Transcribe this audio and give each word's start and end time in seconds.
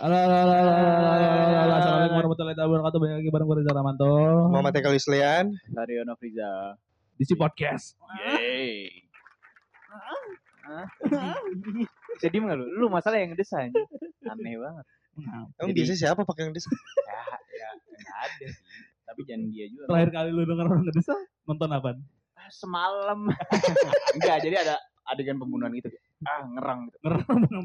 Halo. 0.00 0.16
Assalamualaikum 1.76 2.16
warahmatullahi 2.24 2.56
wabarakatuh. 2.56 2.98
Balik 3.04 3.14
lagi 3.20 3.28
bareng 3.28 3.46
gue 3.52 3.56
Reza 3.60 3.72
Ramanto 3.76 4.08
Muhammad 4.48 4.72
Eka 4.80 4.88
Lislian. 4.88 5.52
Dario 5.68 6.08
Nofriza. 6.08 6.72
di 7.20 7.24
si 7.28 7.36
podcast. 7.36 8.00
Yeay. 8.16 9.04
Jadi 12.16 12.32
nggak 12.32 12.56
lu? 12.56 12.64
Lu 12.80 12.86
masalah 12.88 13.20
yang 13.20 13.36
desain. 13.36 13.68
Aneh 14.24 14.56
banget. 14.56 14.88
Emang 15.60 15.76
biasa 15.76 15.92
siapa 15.92 16.24
pakai 16.24 16.48
yang 16.48 16.56
desain? 16.56 16.72
Ya, 17.04 17.20
ya 17.60 17.68
nggak 17.76 18.18
ada 18.24 18.46
sih. 18.56 18.72
Tapi 19.04 19.20
jangan 19.28 19.52
dia 19.52 19.68
juga. 19.68 19.84
Terakhir 19.84 20.10
kali 20.16 20.28
lu 20.32 20.42
denger 20.48 20.64
orang 20.64 20.80
ngedesa 20.88 21.12
nonton 21.44 21.68
apa? 21.76 21.90
Ah, 22.40 22.48
Semalam. 22.48 23.28
Enggak, 24.16 24.48
jadi 24.48 24.64
ada 24.64 24.80
adegan 25.12 25.36
pembunuhan 25.36 25.76
gitu. 25.76 25.92
Ah, 26.24 26.48
ngerang 26.48 26.88
gitu. 26.88 26.96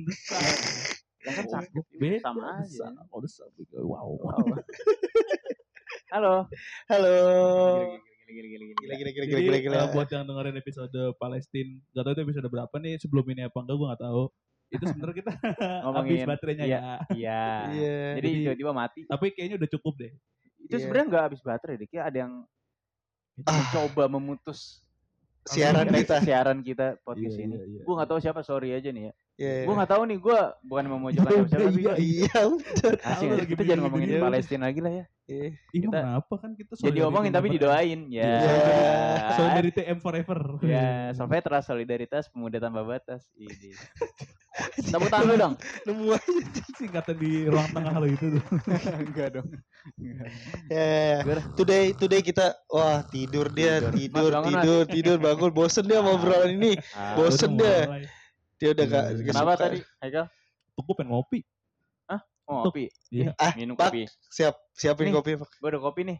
Desa. 0.04 0.36
Ya 0.36 1.05
kan 1.28 1.46
sakit. 1.48 1.84
Beda. 1.96 2.18
Sama 2.22 2.42
aja. 2.60 2.88
Oh, 3.10 3.20
desa. 3.20 3.44
Wow. 3.74 4.16
Wow. 4.16 4.38
Halo. 6.14 6.36
Halo. 6.86 7.16
Gila, 8.26 8.42
gila, 8.42 8.66
gila, 8.66 8.74
gila, 8.74 9.26
Gila 9.26 9.40
gila. 9.40 9.58
gila 9.60 9.78
eh, 9.78 9.90
buat 9.92 10.10
yang 10.10 10.24
dengerin 10.24 10.58
episode 10.58 10.98
Palestina, 11.16 11.78
gak 11.92 12.04
tahu 12.04 12.14
itu 12.14 12.22
episode 12.26 12.48
berapa 12.48 12.76
nih 12.80 12.94
sebelum 12.98 13.26
ini 13.30 13.42
apa 13.46 13.58
enggak 13.60 13.76
gue 13.76 13.88
gak 13.88 14.02
tahu. 14.02 14.24
Itu 14.66 14.84
sebenarnya 14.84 15.16
kita 15.16 15.32
habis 15.98 16.20
baterainya 16.26 16.66
Iya. 16.66 16.80
ya. 16.80 16.94
Iya. 17.14 17.44
Iya. 17.76 17.98
Jadi 18.18 18.28
Jadi- 18.28 18.42
tiba-tiba 18.44 18.72
mati. 18.74 19.00
Tapi 19.06 19.26
kayaknya 19.32 19.56
udah 19.62 19.70
cukup 19.72 19.94
deh. 20.00 20.12
Itu 20.58 20.74
Iya. 20.74 20.82
sebenarnya 20.82 21.06
nggak 21.08 21.24
habis 21.30 21.42
baterai 21.46 21.76
deh. 21.78 21.88
Kayak 21.88 22.06
ada 22.10 22.18
yang 22.18 22.34
Ah. 23.36 23.52
mencoba 23.52 24.04
memutus 24.10 24.82
Siaran 25.46 25.86
kita. 25.86 26.18
siaran 26.26 26.60
kita 26.66 26.98
podcast 27.06 27.38
ini. 27.38 27.54
Gue 27.86 27.94
nggak 27.94 28.10
tahu 28.10 28.18
siapa, 28.18 28.42
sorry 28.42 28.74
aja 28.74 28.90
nih 28.90 29.12
ya. 29.12 29.14
Iya. 29.36 29.68
Gue 29.68 29.74
nggak 29.76 29.92
tahu 29.92 30.02
nih, 30.08 30.18
gue 30.18 30.40
bukan 30.64 30.86
memojokkan 30.88 31.28
siapa 31.28 31.44
siapa 31.46 31.60
tapi 31.60 31.76
Iya, 31.76 31.84
gua- 31.84 31.98
Iya. 32.00 32.40
udah. 32.48 32.92
Tahu 32.96 33.12
asik. 33.12 33.28
lagi 33.30 33.48
kita 33.52 33.62
jangan 33.64 33.82
ngomongin 33.84 34.08
begini. 34.08 34.24
Palestina 34.24 34.64
lagi 34.66 34.80
lah 34.80 34.94
ya. 34.94 35.06
Iya. 35.26 35.48
Ih, 35.52 35.82
Kita- 35.82 36.02
kenapa 36.02 36.34
kan 36.38 36.52
kita 36.54 36.72
Jadi 36.78 37.00
omongin 37.02 37.32
tapi 37.32 37.48
didoain. 37.50 38.00
Ya. 38.08 38.24
Iya. 38.24 38.56
Solidarity 39.36 39.82
M 39.84 40.00
forever. 40.00 40.40
Ya, 40.62 40.88
Salvetra 41.12 41.60
solidaritas 41.60 42.30
pemuda 42.30 42.58
tanpa 42.58 42.82
batas. 42.82 43.28
Ini. 43.36 43.76
Tepuk 44.88 45.12
tangan 45.12 45.28
lu 45.28 45.36
dong. 45.36 45.54
Nemu 45.84 46.16
aja. 46.16 46.32
Singkatan 46.74 47.16
di 47.18 47.44
ruang 47.44 47.68
tengah 47.68 47.92
lo 47.94 48.08
itu 48.08 48.26
tuh. 48.32 48.44
Enggak 49.04 49.28
dong. 49.36 49.48
Ya. 50.72 51.28
Today 51.54 51.92
today 51.92 52.22
kita 52.22 52.56
wah 52.66 53.04
tidur 53.04 53.52
dia 53.52 53.84
Tidur. 53.84 53.92
tidur 53.92 54.32
tidur 54.48 54.82
tidur 54.88 55.18
bangun 55.20 55.52
bosen 55.52 55.84
dia 55.84 56.00
mau 56.00 56.16
obrolan 56.16 56.56
ini. 56.56 56.72
Ah, 56.96 57.20
Bosen 57.20 57.52
mulai. 57.54 58.08
Dia 58.66 58.72
udah 58.74 58.86
gak 58.88 59.04
Iya. 59.06 59.14
gak 59.14 59.26
Kenapa 59.30 59.52
suka. 59.52 59.62
tadi? 59.62 59.80
Haikal? 60.02 60.26
Tuh 60.74 60.82
gue 60.82 60.96
pengen 60.98 61.12
ngopi. 61.14 61.40
Oh, 62.46 62.62
kopi. 62.62 62.94
Iya. 63.10 63.34
Ah, 63.38 63.58
Minum 63.58 63.74
Pak. 63.74 63.90
kopi. 63.90 64.06
Siap 64.30 64.54
siapin 64.72 65.10
Nih. 65.10 65.14
kopi. 65.14 65.34
Pak. 65.34 65.50
Gue 65.58 65.70
udah 65.70 65.82
kopi 65.82 66.02
nih. 66.06 66.18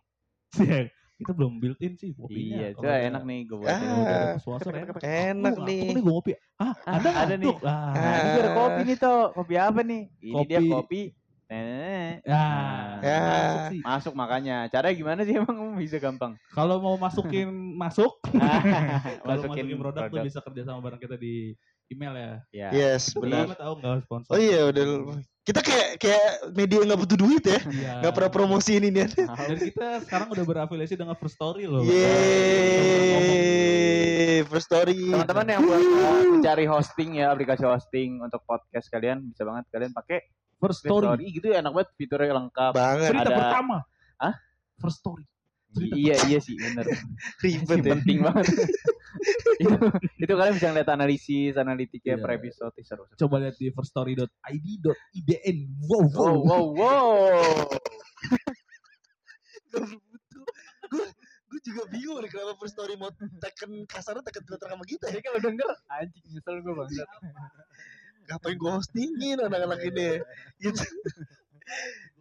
kita 1.16 1.32
belum 1.32 1.62
built 1.62 1.78
in 1.80 1.94
sih 1.96 2.12
kopinya. 2.12 2.58
Iya, 2.60 2.68
itu 2.74 2.82
enak 2.82 3.22
nih 3.24 3.40
gue 3.46 3.58
Ah. 3.62 3.78
kalau 3.78 4.02
udah 4.02 4.18
ada 4.18 4.38
suasana 4.42 4.78
enak. 5.06 5.54
Nih. 5.62 5.82
nih 5.86 6.02
gue 6.02 6.12
ngopi. 6.12 6.32
Ah, 6.58 6.74
Ah, 6.82 6.98
ada 6.98 7.10
ada 7.24 7.36
nih. 7.38 7.54
Ah. 7.62 7.94
Nah, 7.94 8.16
ini 8.20 8.38
ada 8.42 8.52
kopi 8.54 8.82
nih 8.84 8.98
toh. 8.98 9.22
Kopi 9.32 9.54
apa 9.54 9.82
nih? 9.82 10.02
Ini 10.18 10.44
dia 10.46 10.60
Kopi. 10.66 11.02
Kopi. 11.46 11.54
Nenek. 11.54 12.26
Ya, 12.26 12.46
Ya. 13.06 13.70
masuk 13.86 14.14
makanya. 14.18 14.66
Caranya 14.70 14.96
gimana 14.98 15.22
sih 15.24 15.38
emang 15.38 15.58
bisa 15.82 15.98
gampang? 16.02 16.34
Kalau 16.52 16.82
mau 16.82 16.98
masukin 16.98 17.50
masuk, 17.82 18.12
kalau 19.24 19.42
masukin, 19.46 19.78
produk, 19.78 20.10
tuh 20.10 20.26
bisa 20.26 20.40
kerja 20.42 20.62
sama 20.66 20.82
bareng 20.82 21.00
kita 21.00 21.16
di 21.18 21.54
email 21.94 22.14
ya. 22.18 22.32
Ya. 22.50 22.70
Yes, 22.74 23.14
Benar. 23.14 23.54
tahu 23.54 23.74
nggak 23.78 24.10
sponsor? 24.10 24.32
Oh 24.34 24.40
iya 24.42 24.66
udah 24.74 24.86
kita 25.46 25.62
kayak 25.62 26.02
kayak 26.02 26.50
media 26.58 26.82
nggak 26.82 26.98
butuh 27.06 27.18
duit 27.22 27.46
ya. 27.46 27.62
Iya. 27.62 28.02
Nggak 28.02 28.14
pernah 28.18 28.32
promosi 28.34 28.82
ini 28.82 28.90
nih. 28.90 29.06
Dan 29.14 29.58
kita 29.62 30.02
sekarang 30.02 30.34
udah 30.34 30.42
berafiliasi 30.42 30.98
dengan 30.98 31.14
First 31.14 31.38
Story 31.38 31.70
loh. 31.70 31.86
Yeay, 33.06 34.42
first 34.50 34.66
story. 34.66 34.98
Teman-teman 34.98 35.46
yang 35.46 35.62
buat 35.62 35.78
uh, 35.78 36.26
mencari 36.34 36.66
hosting 36.66 37.22
ya, 37.22 37.30
aplikasi 37.30 37.62
hosting 37.62 38.18
untuk 38.18 38.42
podcast 38.50 38.90
kalian 38.90 39.22
bisa 39.30 39.46
banget 39.46 39.70
kalian 39.70 39.94
pakai 39.94 40.26
First 40.56 40.80
Story. 40.82 41.06
Story. 41.06 41.26
gitu 41.32 41.48
ya, 41.50 41.60
enak 41.60 41.72
banget 41.72 41.90
fiturnya 41.94 42.34
lengkap. 42.34 42.72
banget 42.74 43.10
Cerita 43.12 43.28
Ada- 43.28 43.38
pertama. 43.38 43.78
Hah? 44.18 44.36
First 44.78 45.00
Story. 45.00 45.26
Cerita 45.76 45.92
Iya 45.94 46.16
iya 46.26 46.40
sih 46.40 46.56
bener. 46.56 46.88
ribet 47.44 47.80
ya. 47.80 47.92
penting 47.92 48.18
banget. 48.24 48.48
itu, 49.64 49.76
itu 50.18 50.34
kalian 50.34 50.56
bisa 50.56 50.68
ngeliat 50.70 50.88
analisis, 50.88 51.54
analitiknya 51.56 52.16
Iya. 52.16 52.24
per 52.24 52.32
episode 52.34 52.72
seru. 52.80 53.04
seru. 53.04 53.16
Coba 53.18 53.44
lihat 53.44 53.56
di 53.56 53.68
firststory.id.idn. 53.70 55.58
Wow, 55.84 56.04
wow. 56.08 56.36
Wow 56.40 56.40
wow 56.40 56.66
wow. 56.72 57.68
Gue 61.46 61.60
juga 61.62 61.84
bingung 61.88 62.20
nih 62.20 62.30
kenapa 62.30 62.56
first 62.56 62.74
story 62.74 62.96
mau 62.96 63.12
tekan 63.40 63.84
kasarnya 63.86 64.24
tekan 64.24 64.44
filter 64.44 64.68
sama 64.68 64.84
kita 64.84 65.08
ya. 65.08 65.20
Kalau 65.20 65.40
denger 65.40 65.68
anjing 65.94 66.24
nyesel 66.26 66.56
gue 66.60 66.74
banget. 66.74 67.08
Ngapain 68.26 68.58
gue 68.58 68.72
hostingin 68.72 69.38
anak-anak 69.38 69.80
ini 69.86 70.10
gitu. 70.64 70.82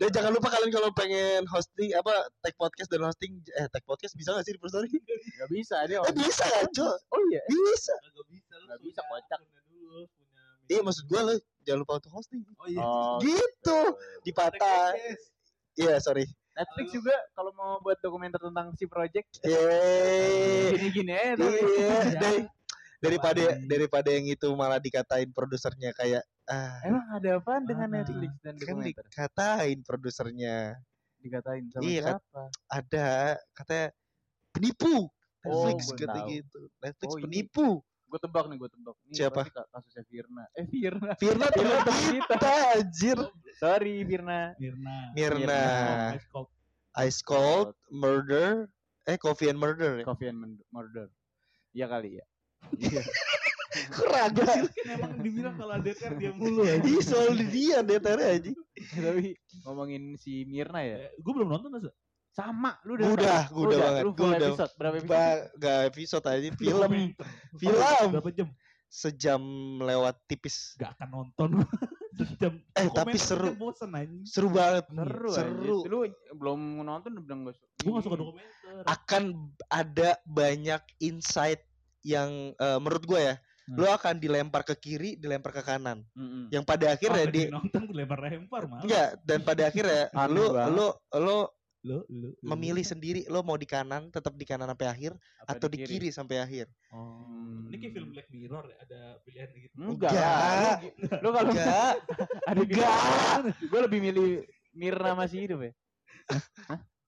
Dan 0.01 0.09
jangan 0.09 0.33
lupa 0.33 0.49
kalian 0.49 0.73
kalau 0.73 0.89
pengen 0.97 1.45
hosting 1.47 1.93
apa 1.93 2.29
tag 2.41 2.57
podcast 2.57 2.89
dan 2.89 3.05
hosting 3.05 3.45
eh 3.61 3.69
tag 3.69 3.85
podcast 3.85 4.17
bisa 4.17 4.33
gak 4.33 4.45
sih 4.45 4.57
di 4.57 4.61
first 4.61 4.73
story? 4.73 4.89
Gak 4.91 5.51
bisa 5.53 5.77
dia. 5.85 6.01
Eh 6.01 6.15
bisa 6.17 6.45
kan, 6.49 6.67
Cok? 6.73 6.97
Oh 7.13 7.21
iya. 7.29 7.45
Bisa. 7.45 7.93
Gak 7.93 8.27
bisa, 8.33 8.53
lu 8.57 8.65
Nggak 8.73 8.81
bisa, 8.81 9.01
kocak. 9.05 9.39
akunnya 9.39 9.63
dulu, 9.69 10.01
punya 10.17 10.43
Iya 10.65 10.81
maksud 10.81 11.05
gue 11.05 11.21
lo 11.21 11.35
jangan 11.65 11.79
lupa 11.85 11.93
untuk 12.01 12.13
hosting. 12.17 12.41
Oh 12.57 12.67
iya. 12.69 12.81
Oh, 12.81 13.17
Gitu. 13.21 13.79
Dipatah. 14.25 14.97
Iya, 15.77 16.01
sorry. 16.01 16.25
Netflix 16.55 16.87
juga 16.95 17.15
kalau 17.35 17.51
mau 17.53 17.83
buat 17.83 17.99
dokumenter 17.99 18.39
tentang 18.39 18.71
si 18.79 18.87
project 18.87 19.43
Yeay. 19.43 20.71
gini-gini 20.79 21.13
aja. 21.13 21.35
Iya, 21.35 22.47
daripada 23.05 23.43
Apaan? 23.45 23.69
daripada 23.69 24.09
yang 24.09 24.27
itu 24.27 24.49
malah 24.57 24.81
dikatain 24.81 25.29
produsernya 25.31 25.93
kayak 25.93 26.25
ah 26.47 26.81
Emang 26.81 27.05
ada 27.13 27.31
apa 27.37 27.61
dengan? 27.61 27.89
Netflix 27.93 28.33
dan 28.41 28.55
kan 28.57 28.81
dokumenter? 28.81 29.05
dikatain 29.05 29.79
produsernya 29.85 30.57
Dikatain 31.21 31.65
sama 31.69 31.83
Iya, 31.85 32.03
siapa? 32.17 32.43
ada 32.67 33.09
katanya 33.53 33.87
penipu 34.51 35.09
Oh, 35.45 35.69
Netflix 35.69 35.81
gua 35.87 35.97
kata 35.99 36.13
tahu. 36.17 36.29
gitu 36.33 36.61
Netflix 36.81 37.11
Oh, 37.11 37.21
penipu 37.21 37.69
Gue 38.05 38.21
tebak 38.23 38.47
nih, 38.47 38.57
gue 38.57 38.71
tebak. 38.71 38.95
Ini 39.11 39.15
Siapa? 39.17 39.41
kasusnya 39.43 40.05
Firna. 40.07 40.45
Eh 40.55 40.67
Firna. 40.71 41.13
Firna 41.19 41.47
Firna 41.51 41.81
kita. 41.83 42.37
anjir 42.79 43.19
Sorry 43.59 44.07
Firna. 44.07 44.55
Mirna. 44.55 44.97
Mirna 45.11 45.63
Ice 46.15 46.29
Cold. 46.31 46.49
Ice 47.03 47.21
Cold 47.21 47.75
Murder 47.91 48.71
eh 49.03 49.19
Coffee 49.19 49.51
and 49.51 49.59
Murder 49.59 49.99
ya 49.99 50.05
Coffee 50.07 50.31
and 50.31 50.39
Murder. 50.71 51.11
Iya 51.75 51.91
kali 51.91 52.23
ya. 52.23 52.25
Iya. 52.75 53.03
keraga 53.95 54.45
sih 54.63 54.71
Kan 54.71 54.87
emang 54.95 55.13
dibilang 55.19 55.55
kalau 55.59 55.75
DPR 55.83 56.15
dia 56.15 56.31
mulu 56.31 56.63
aja. 56.63 56.79
Ih 56.87 57.03
soal 57.03 57.35
dia 57.51 57.83
DTR 57.83 58.21
aja 58.23 58.53
Tapi 58.95 59.35
ngomongin 59.67 60.15
si 60.15 60.47
Mirna 60.47 60.81
ya. 60.83 61.11
Gue 61.19 61.33
belum 61.35 61.51
nonton 61.51 61.75
masa. 61.75 61.91
Sama, 62.35 62.75
lu 62.83 62.99
udah 62.99 63.07
Udah, 63.15 63.41
nonton? 63.47 63.55
gua 63.55 63.63
udah 63.63 63.79
banget, 63.79 64.03
Lu 64.03 64.11
gua 64.11 64.27
udah. 64.27 64.39
episode, 64.51 64.73
berapa 64.75 64.95
episode? 64.99 65.11
Ba 65.15 65.25
gak 65.55 65.79
episode 65.87 66.25
aja 66.27 66.49
film 66.55 66.91
Film. 67.55 68.09
Berapa 68.11 68.31
jam? 68.35 68.49
sejam 68.95 69.43
lewat 69.83 70.15
tipis 70.31 70.79
Gak 70.79 70.95
akan 70.95 71.09
nonton. 71.11 71.51
Sejam. 72.15 72.63
Eh, 72.79 72.87
Dokumenter 72.87 72.95
tapi 72.95 73.19
seru. 73.19 73.51
Bosen 73.59 73.91
seru 74.23 74.47
banget 74.55 74.87
Seru, 74.87 75.31
seru. 75.35 75.77
Lu 75.83 75.99
belum 76.39 76.87
nonton 76.87 77.19
udah 77.19 77.25
bilang 77.27 77.41
gak 77.51 77.59
Gue 77.83 77.91
gak 77.91 78.07
suka 78.07 78.17
dokumenter. 78.23 78.83
akan 78.87 79.23
ada 79.67 80.15
banyak 80.31 80.79
insight 81.03 81.59
yang 82.05 82.31
eh, 82.53 82.79
menurut 82.79 83.03
gue 83.03 83.23
ya 83.25 83.37
Hmm. 83.65 83.81
lo 83.81 83.89
akan 83.89 84.21
dilempar 84.21 84.61
ke 84.61 84.77
kiri 84.77 85.17
dilempar 85.17 85.49
ke 85.51 85.65
kanan 85.65 86.05
Mm-mm. 86.13 86.53
yang 86.53 86.61
pada 86.63 86.93
akhirnya 86.93 87.25
Apa 87.25 87.33
di 87.33 87.43
nonton 87.49 87.81
gue 87.83 87.97
lempar-lempar 87.97 88.69
malah. 88.69 88.85
enggak 88.85 89.09
dan 89.25 89.41
pada 89.41 89.63
akhirnya 89.65 90.03
lo 90.29 90.45
lo 90.69 90.87
lo 91.11 91.39
Lu, 91.81 92.01
lu, 92.07 92.29
lu. 92.31 92.45
memilih 92.47 92.81
sendiri 92.81 93.25
lo 93.25 93.41
mau 93.41 93.57
di 93.57 93.65
kanan 93.65 94.09
tetap 94.09 94.33
di 94.33 94.45
kanan 94.45 94.69
sampai 94.69 94.85
akhir 94.87 95.13
Apa 95.39 95.57
atau 95.57 95.67
di 95.67 95.81
kiri 95.81 96.09
sampai 96.09 96.37
akhir 96.39 96.69
Oh. 96.89 97.25
Hmm. 97.25 97.69
Ini 97.69 97.77
kayak 97.79 97.93
film 97.95 98.09
Black 98.11 98.29
Mirror 98.31 98.65
ya, 98.67 98.77
ada 98.79 99.01
pilihan 99.21 99.49
gitu. 99.55 99.75
Enggak 99.79 100.13
Enggak. 100.13 100.77
lu 101.17 101.29
kalau 101.31 101.51
enggak 101.51 101.93
ada 102.49 102.61
enggak 102.61 102.97
gue 103.65 103.81
lebih 103.81 104.01
milih 104.03 104.29
Mirna 104.71 105.11
masih 105.15 105.39
hidup 105.41 105.61
ya. 105.63 105.73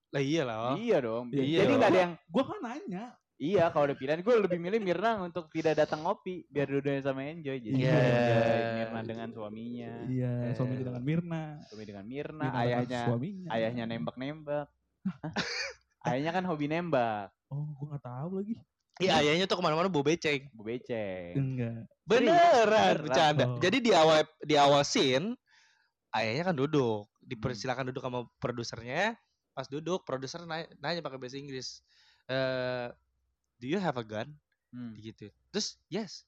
lah 0.07 0.23
iya 0.23 0.41
lah 0.41 0.73
Iya 0.73 0.97
dong. 0.99 1.25
Iya 1.29 1.59
Jadi 1.59 1.67
dong. 1.67 1.77
nggak 1.77 1.91
ada 1.91 1.99
yang 1.99 2.13
Gue 2.27 2.43
kan 2.43 2.59
nanya. 2.59 3.05
Iya, 3.37 3.69
kalau 3.69 3.85
ada 3.85 3.93
pilihan 3.93 4.25
gue 4.25 4.33
lebih 4.33 4.57
milih 4.57 4.81
Mirna 4.81 5.21
untuk 5.21 5.53
tidak 5.53 5.77
datang 5.77 6.01
ngopi 6.01 6.49
biar 6.49 6.65
dua-duanya 6.65 7.05
sama 7.05 7.21
enjoy. 7.21 7.61
Jadi 7.61 7.77
Iya. 7.77 7.93
enjoy 7.93 8.61
Mirna 8.73 8.99
dengan 9.05 9.29
suaminya, 9.29 9.93
Iya, 10.09 10.31
Eh. 10.41 10.53
suami 10.57 10.73
dengan 10.73 11.03
Mirna. 11.05 11.41
suami 11.69 11.83
dengan 11.85 12.05
Mirna, 12.09 12.43
Mirna 12.49 12.59
ayahnya 12.65 13.01
suaminya. 13.05 13.49
ayahnya 13.53 13.83
nembak-nembak. 13.85 14.67
Ayahnya 16.07 16.31
kan 16.33 16.43
hobi 16.45 16.65
nembak, 16.65 17.29
Oh, 17.47 17.67
gue 17.77 17.85
gak 17.93 18.03
tahu 18.03 18.29
lagi. 18.41 18.53
iya 18.97 19.21
ayahnya 19.21 19.45
tuh 19.45 19.59
ke 19.59 19.63
mana-mana 19.63 19.85
bawa 19.85 20.09
beceng 20.09 20.49
bu 20.49 20.65
beceng. 20.65 21.37
Enggak. 21.37 21.85
beneran 22.09 22.95
bercanda 23.05 23.45
Oh. 23.45 23.59
jadi 23.61 23.77
di 23.77 23.91
awal 23.93 24.25
di 24.41 24.55
awal 24.57 24.81
scene 24.81 25.37
ayahnya 26.15 26.49
kan 26.49 26.55
duduk 26.57 27.05
dipersilakan 27.21 27.91
duduk 27.93 28.01
sama 28.01 28.25
produsernya 28.41 29.13
pas 29.51 29.67
duduk 29.67 30.01
produser 30.01 30.41
nanya, 30.47 30.71
nanya 30.79 31.01
pakai 31.05 31.19
bahasa 31.19 31.37
Inggris 31.37 31.83
eh 32.25 32.89
do 33.57 33.65
you 33.65 33.77
have 33.77 33.95
a 33.95 34.03
gun 34.03 34.29
Hmm. 34.67 34.91
gitu 34.95 35.31
terus 35.47 35.79
yes 35.87 36.27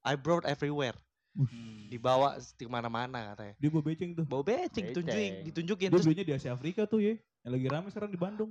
I 0.00 0.16
brought 0.16 0.44
everywhere 0.44 0.96
Hmm. 1.36 1.86
dibawa 1.86 2.34
di 2.56 2.66
mana-mana 2.66 3.30
katanya 3.30 3.54
Dia 3.56 3.68
bawa 3.68 3.84
beceng 3.84 4.10
tuh. 4.12 4.24
bawa 4.24 4.42
beceng 4.42 4.66
Beceng. 4.66 4.86
ditunjukin 4.90 5.32
ditunjukin 5.44 5.86
Dia 5.86 5.92
terus 5.92 6.04
belinya 6.04 6.24
di 6.24 6.32
Asia 6.32 6.50
Afrika 6.50 6.82
tuh 6.82 6.98
ya. 6.98 7.14
Yang 7.40 7.52
lagi 7.52 7.66
rame 7.68 7.86
sekarang 7.88 8.10
di 8.10 8.18
Bandung. 8.18 8.50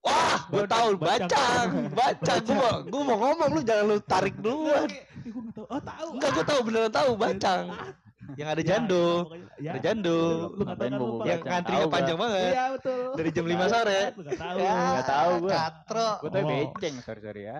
wah 0.00 0.40
gue 0.48 0.64
tahu 0.64 0.88
Bacang. 0.96 1.28
bacang 1.28 1.70
bacang 1.92 2.40
gue 2.40 2.54
mau 2.56 2.74
gue 2.82 3.02
mau 3.04 3.16
ngomong 3.20 3.50
lu 3.50 3.60
jangan 3.60 3.84
lu 3.84 3.96
tarik 4.00 4.34
duluan 4.36 4.88
Eh, 4.88 5.04
gue 5.22 5.42
gak 5.42 5.54
tau. 5.54 5.66
Oh 5.68 5.78
tahu. 5.78 6.08
enggak 6.16 6.30
gue 6.32 6.44
tahu 6.44 6.60
beneran 6.64 6.90
tahu 6.90 7.10
bacang 7.14 7.64
yang 8.38 8.48
ada 8.48 8.62
jando 8.62 9.04
Ya, 9.58 9.70
ada 9.74 9.80
jando 9.82 10.16
tahu 10.54 10.64
Ngapain 10.64 10.92
kan 10.92 11.00
Pak? 11.02 11.26
yang 11.26 11.40
Tahu 11.66 11.86
panjang 11.90 12.16
gua. 12.16 12.22
banget 12.26 12.52
Iya 12.52 12.64
betul. 12.74 13.02
dari 13.14 13.30
jam 13.30 13.46
5 13.46 13.66
sore 13.68 14.00
Lu 14.12 14.22
gak 14.22 14.38
tahu. 14.38 14.56
Ya, 14.58 14.74
Nggak 14.74 15.06
tahu 15.06 15.32
gua. 15.38 15.50
katro 15.52 16.08
Gue 16.22 16.30
tuh 16.30 16.40
Oh. 16.42 16.48
beceng, 16.48 16.94
sorry 17.00 17.20
sorry 17.20 17.42
ya. 17.44 17.58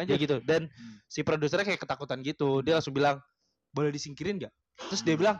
Ya 0.00 0.16
gitu 0.16 0.36
dan 0.40 0.70
Hmm. 0.70 0.96
si 1.04 1.20
produsernya 1.20 1.66
kayak 1.66 1.82
ketakutan 1.82 2.22
gitu 2.22 2.62
dia 2.62 2.78
langsung 2.78 2.94
bilang 2.94 3.18
boleh 3.70 3.90
disingkirin 3.90 4.38
nggak 4.38 4.54
terus 4.86 5.02
dia 5.02 5.14
bilang 5.14 5.38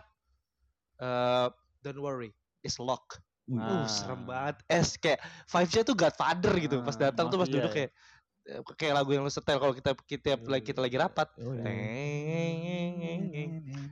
eh 0.99 1.47
don't 1.81 1.99
worry 1.99 2.35
it's 2.61 2.77
lock 2.77 3.19
uh 3.49 3.87
serem 3.87 4.27
banget 4.27 4.59
es 4.67 4.95
kayak 4.95 5.19
vibes-nya 5.47 5.83
tuh 5.83 5.95
Godfather 5.95 6.53
gitu 6.59 6.83
pas 6.83 6.95
Ah, 6.95 7.11
datang 7.11 7.27
tuh 7.27 7.39
pas 7.39 7.47
mafia 7.47 7.57
duduk 7.57 7.71
ya. 7.71 7.77
kayak 7.79 7.91
eh, 7.91 7.99
kayak 8.75 8.95
lagu 8.97 9.11
yang 9.11 9.23
lu 9.23 9.31
setel 9.31 9.57
kalau 9.57 9.73
kita 9.73 9.93
kita 10.05 10.41
lagi 10.43 10.65
kita 10.65 10.81
lagi 10.81 10.97
rapat 10.97 11.29
iya. 11.37 11.73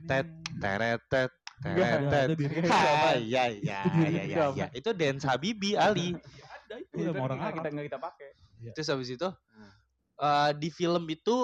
tet 0.05 0.27
teret 0.57 1.01
tet 1.07 1.31
Enggak, 1.59 2.07
teret 2.07 2.39
enggak, 2.39 3.15
ya 3.19 3.43
ya 3.51 3.79
ya 3.83 4.07
ya 4.23 4.45
ya 4.55 4.67
itu 4.71 4.89
dance 4.95 5.27
Habibi 5.27 5.75
Ali 5.75 6.15
Ada 6.15 6.75
itu 6.79 6.95
Itu 6.95 7.11
sama 7.11 7.23
orang 7.27 7.51
kita 7.51 7.67
nggak 7.67 7.85
kita 7.91 7.99
pakai. 7.99 8.29
terus 8.71 8.87
habis 8.87 9.09
itu 9.09 9.27
Hmm. 9.27 9.71
eh, 10.19 10.51
di 10.55 10.69
film 10.69 11.03
itu 11.07 11.35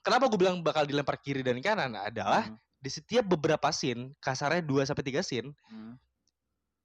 kenapa 0.00 0.28
gue 0.28 0.36
bilang 0.36 0.60
bakal 0.60 0.84
dilempar 0.84 1.16
kiri 1.16 1.40
dan 1.40 1.56
kanan 1.60 1.92
adalah 1.94 2.48
Hmm. 2.48 2.56
di 2.76 2.88
setiap 2.88 3.24
beberapa 3.26 3.68
scene 3.70 4.12
kasarnya 4.18 4.60
2 4.60 4.84
sampai 4.84 5.04
3 5.04 5.20
scene 5.20 5.52
Hmm. 5.68 5.96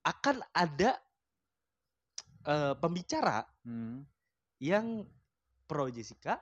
akan 0.02 0.44
ada 0.52 0.96
eh, 2.46 2.74
pembicara 2.78 3.44
Hmm. 3.66 4.06
Yang 4.60 5.06
pro 5.66 5.90
Jessica, 5.90 6.40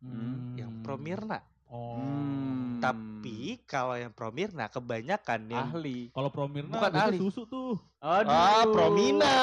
Hmm. 0.00 0.56
yang 0.56 0.80
pro 0.80 0.96
Mirna. 0.96 1.44
Oh. 1.68 2.00
Hmm. 2.00 2.80
Tapi 2.80 3.60
kalau 3.68 3.94
yang 3.94 4.10
pro 4.10 4.32
Mirna 4.32 4.72
kebanyakan 4.72 5.40
yang 5.52 5.68
ahli. 5.70 6.08
Kalau 6.10 6.32
Promirna 6.32 6.72
Bukan 6.80 6.90
biasanya 6.90 7.12
ahli. 7.12 7.18
susu 7.20 7.42
tuh. 7.44 7.76
Aduh. 8.00 8.32
Ah, 8.32 8.64
Promina. 8.64 9.34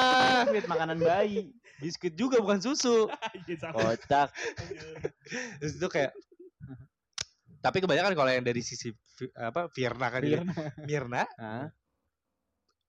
Biskuit 0.44 0.66
makanan 0.66 0.98
bayi. 0.98 1.54
biskuit 1.82 2.18
juga 2.18 2.42
bukan 2.42 2.58
susu. 2.58 3.06
Iya. 3.46 3.70
Kocak. 3.70 4.28
Terus 5.62 5.72
itu 5.78 5.86
kayak 5.86 6.10
tapi 7.58 7.78
kebanyakan 7.82 8.14
kalau 8.18 8.30
yang 8.30 8.42
dari 8.42 8.62
sisi 8.62 8.90
apa 9.34 9.70
Virna 9.70 10.06
kan 10.10 10.20
dia, 10.22 10.42
Mirna. 10.42 10.54
Mirna 10.82 11.22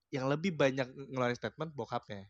yang 0.10 0.26
lebih 0.26 0.58
banyak 0.58 0.90
ngeluarin 1.14 1.38
statement 1.38 1.78
bokapnya. 1.78 2.26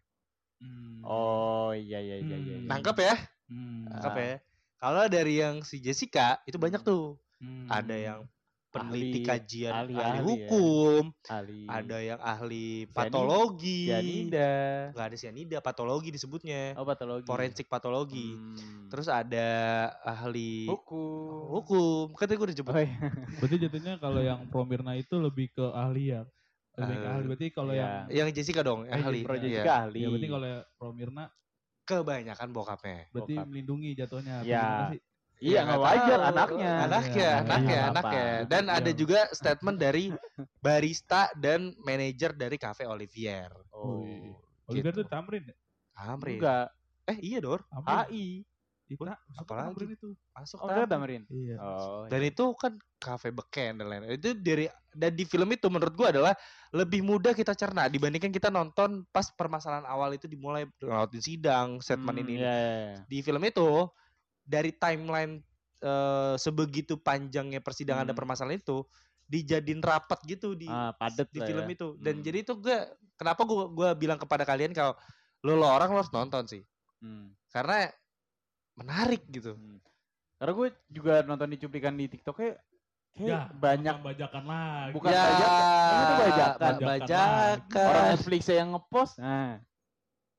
Hmm. 0.60 1.00
Oh 1.02 1.72
iya 1.72 2.00
iya 2.00 2.20
iya 2.20 2.38
iya. 2.38 2.56
Hmm. 2.60 2.68
Nangkep 2.68 2.98
ya? 3.00 3.16
Hmm. 3.48 3.88
Nangkep 3.88 4.16
ya. 4.16 4.34
Kalau 4.80 5.04
dari 5.08 5.34
yang 5.40 5.56
si 5.64 5.80
Jessica 5.80 6.40
itu 6.44 6.56
banyak 6.56 6.84
tuh. 6.84 7.16
Hmm. 7.40 7.68
Ada 7.68 7.96
yang 7.96 8.20
peneliti 8.70 9.26
Ahli- 9.26 9.28
kajian 9.28 9.74
ahli- 9.74 9.98
ahli, 9.98 10.06
ahli 10.06 10.14
ya. 10.14 10.22
hukum, 10.22 11.04
ahli. 11.26 11.62
ada 11.66 11.98
yang 11.98 12.20
ahli 12.22 12.86
patologi. 12.86 13.90
Sianida. 13.90 14.54
Enggak 14.94 15.08
ada 15.10 15.18
sianida, 15.18 15.58
patologi 15.58 16.10
disebutnya. 16.14 16.78
Oh 16.78 16.86
patologi. 16.86 17.26
Forensik 17.26 17.66
patologi. 17.66 18.30
Hmm. 18.30 18.86
Terus 18.94 19.10
ada 19.10 19.50
ahli 20.06 20.70
hukum. 20.70 21.50
hukum. 21.58 22.06
Katanya 22.14 22.38
gue 22.38 22.48
udah 22.54 22.58
jemput. 22.62 22.74
Oh, 22.78 22.82
iya. 22.86 22.98
Berarti 23.42 23.56
jatuhnya 23.58 23.94
kalau 23.98 24.22
yang 24.22 24.40
Promirna 24.54 24.94
itu 24.94 25.18
lebih 25.18 25.50
ke 25.50 25.66
ahli 25.74 26.14
ya. 26.14 26.22
Lebih 26.80 26.96
ke 26.96 27.02
Eh, 27.02 27.12
ahli. 27.12 27.26
Berarti 27.28 27.48
kalau 27.50 27.72
iya. 27.72 27.88
yang 28.08 28.10
Yang 28.10 28.30
Jessica 28.36 28.62
dong, 28.62 28.80
yang 28.84 28.96
Eh, 28.96 29.06
ahli. 29.06 29.20
Pro 29.22 29.34
Iya. 29.34 29.42
Jessica 29.42 29.74
ahli. 29.82 30.00
ya 30.00 30.08
berarti 30.08 30.28
kalau 30.28 30.46
yang 30.48 30.64
Promirna 30.74 31.26
Kebanyakan 31.82 32.50
bokapnya. 32.50 33.00
berarti 33.10 33.34
Bokap. 33.34 33.46
melindungi 33.48 33.90
jatuhnya. 33.94 34.36
Ya. 34.42 34.94
Iya 35.40 35.56
Ya, 35.56 35.60
nggak 35.64 35.80
wajar 35.80 36.20
anaknya. 36.22 36.74
Anaknya, 36.84 37.16
Iya, 37.16 37.32
anaknya, 37.40 37.72
iya, 37.72 37.90
anaknya. 37.90 38.24
apa. 38.36 38.46
Dan 38.46 38.64
ada 38.68 38.92
Iya. 38.92 38.98
juga 38.98 39.20
statement 39.32 39.78
dari 39.78 40.06
barista 40.60 41.22
dan 41.34 41.60
manajer 41.80 42.32
dari 42.34 42.58
Cafe 42.58 42.84
Olivier. 42.84 43.48
Oh. 43.72 44.04
Wih. 44.04 44.36
Oliver 44.68 44.92
Gitu. 44.92 45.00
tuh 45.00 45.08
Tamrin 45.08 45.44
ya? 45.44 45.56
Amrin. 45.98 46.38
Enggak. 46.38 46.68
Eh 47.06 47.18
iya 47.26 47.40
Dor, 47.40 47.64
Tamrin. 47.66 48.06
HI. 48.06 48.28
Wah, 48.98 49.14
masuk 49.14 49.44
apalagi? 49.46 49.86
Itu. 49.94 50.10
masuk 50.34 50.58
Oh, 50.64 50.66
enggak 50.66 50.88
Tamrin. 50.90 51.24
Iya. 51.30 51.56
Oh. 51.62 52.10
Dan 52.10 52.22
itu 52.26 52.44
kan 52.58 52.74
kafe 52.98 53.30
beken 53.30 53.78
dan 53.78 53.86
lain-lain. 53.86 54.18
Itu 54.18 54.34
dari 54.34 54.66
dan 54.98 55.14
di 55.14 55.22
film 55.30 55.46
itu 55.54 55.70
menurut 55.70 55.94
gua 55.94 56.10
adalah 56.10 56.34
lebih 56.74 57.06
mudah 57.06 57.38
kita 57.38 57.54
cerna 57.54 57.86
dibandingkan 57.86 58.34
kita 58.34 58.50
nonton 58.50 59.06
pas 59.14 59.30
permasalahan 59.30 59.86
awal 59.86 60.10
itu 60.18 60.26
dimulai 60.26 60.66
ngelawatin 60.82 61.22
sidang, 61.22 61.68
statement 61.84 62.18
Hmm, 62.18 62.24
ini. 62.26 62.34
Iya, 62.42 62.50
iya, 62.56 62.74
iya. 62.74 63.00
Di 63.06 63.18
film 63.22 63.44
itu 63.46 63.68
dari 64.42 64.74
timeline 64.74 65.46
eh, 65.80 66.36
sebegitu 66.36 67.00
panjangnya 67.00 67.64
persidangan 67.64 68.04
ada 68.04 68.12
Hmm. 68.12 68.20
permasalahan 68.20 68.60
itu 68.60 68.84
dijadiin 69.30 69.80
rapat 69.80 70.20
gitu 70.28 70.52
di 70.52 70.68
Ah, 70.68 70.92
padet 70.92 71.30
di 71.32 71.40
film 71.40 71.64
ya. 71.64 71.72
itu. 71.72 71.88
Dan 72.02 72.20
Hmm. 72.20 72.26
jadi 72.26 72.38
itu 72.44 72.54
gue 72.60 72.78
kenapa 73.16 73.46
gua 73.48 73.70
gua 73.72 73.90
bilang 73.96 74.20
kepada 74.20 74.44
kalian 74.44 74.76
kalau 74.76 74.98
lo, 75.40 75.56
lo 75.56 75.70
orang 75.70 75.94
lo 75.94 76.04
harus 76.04 76.12
nonton 76.12 76.44
sih. 76.52 76.66
Hmm. 77.00 77.32
Karena 77.48 77.88
menarik 78.80 79.22
gitu. 79.28 79.54
Hmm. 79.54 79.78
Karena 80.36 80.54
gue 80.54 80.68
juga 80.88 81.14
nonton 81.22 81.48
di 81.48 81.58
cuplikan 81.58 81.94
di 81.94 82.08
TikToknya 82.08 82.56
kayak 82.56 82.68
Ya, 83.20 83.52
banyak 83.52 83.96
bajakan 84.00 84.44
lagi. 84.46 84.94
Bukan 84.96 85.12
bajakan, 85.12 85.92
itu 85.92 86.14
bajakan. 86.16 86.56
ba- 86.56 86.80
Bajakan. 86.80 86.88
bajakan. 86.88 87.88
orang 87.90 88.06
Netflix 88.10 88.42
yang 88.48 88.68
ngepost. 88.72 89.14
Nah. 89.20 89.54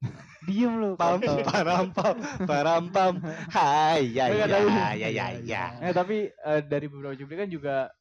Diem 0.49 0.73
lu. 0.73 0.91
pam 0.97 1.21
kontol. 1.21 1.45
parampam 1.45 2.17
parampam 2.49 3.13
hai 3.53 4.09
ya 4.09 4.33
ya 4.33 4.47
tahu. 4.49 4.67
ya 4.73 4.89
ya 4.97 5.09
ya 5.11 5.27
ya 5.45 5.65
Eh, 5.79 5.93
tapi 5.93 6.17
eh, 6.33 6.61
dari 6.65 6.89
beberapa 6.89 7.13
cuplikan 7.13 7.45
juga 7.45 7.93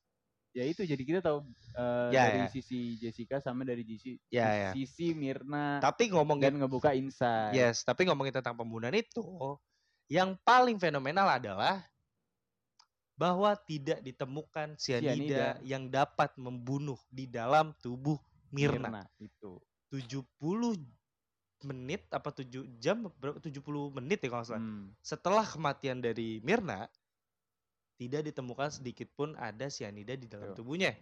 ya 0.49 0.63
itu 0.63 0.81
jadi 0.81 0.95
kita 0.97 1.19
tahu 1.19 1.43
eh, 1.75 2.07
Ya, 2.09 2.23
dari 2.31 2.39
ya. 2.39 2.49
sisi 2.49 2.95
Jessica 2.95 3.43
sama 3.43 3.67
dari 3.67 3.83
sisi 3.83 4.15
Ya, 4.31 4.47
ya. 4.47 4.71
sisi 4.71 5.11
Mirna 5.11 5.83
tapi 5.83 6.07
dan 6.07 6.15
ngomongin 6.15 6.55
ngebuka 6.55 6.95
insight. 6.95 7.51
yes 7.51 7.83
tapi 7.83 8.07
ngomongin 8.07 8.31
tentang 8.31 8.55
pembunuhan 8.55 8.95
itu 8.95 9.19
yang 10.09 10.33
paling 10.41 10.81
fenomenal 10.81 11.29
adalah 11.29 11.85
bahwa 13.13 13.53
tidak 13.67 14.01
ditemukan 14.01 14.79
cyanida, 14.79 15.13
Cyanida. 15.13 15.47
yang 15.61 15.85
dapat 15.91 16.33
membunuh 16.39 16.97
di 17.11 17.29
dalam 17.29 17.75
tubuh 17.77 18.17
Mirna. 18.49 19.05
itu. 19.21 19.61
70 19.93 20.25
menit 21.67 22.07
apa 22.09 22.31
7 22.31 22.79
jam 22.79 23.11
berapa 23.19 23.37
70 23.37 23.59
menit 23.99 24.23
ya 24.23 24.29
kalau 24.31 24.45
salah. 24.47 24.63
Hmm. 24.63 24.95
Setelah 25.03 25.45
kematian 25.45 25.99
dari 25.99 26.39
Mirna 26.41 26.87
tidak 27.99 28.31
ditemukan 28.31 28.71
sedikit 28.71 29.11
pun 29.11 29.35
ada 29.35 29.67
cyanida 29.67 30.15
di 30.15 30.25
dalam 30.25 30.55
Tuh. 30.55 30.63
tubuhnya. 30.63 30.95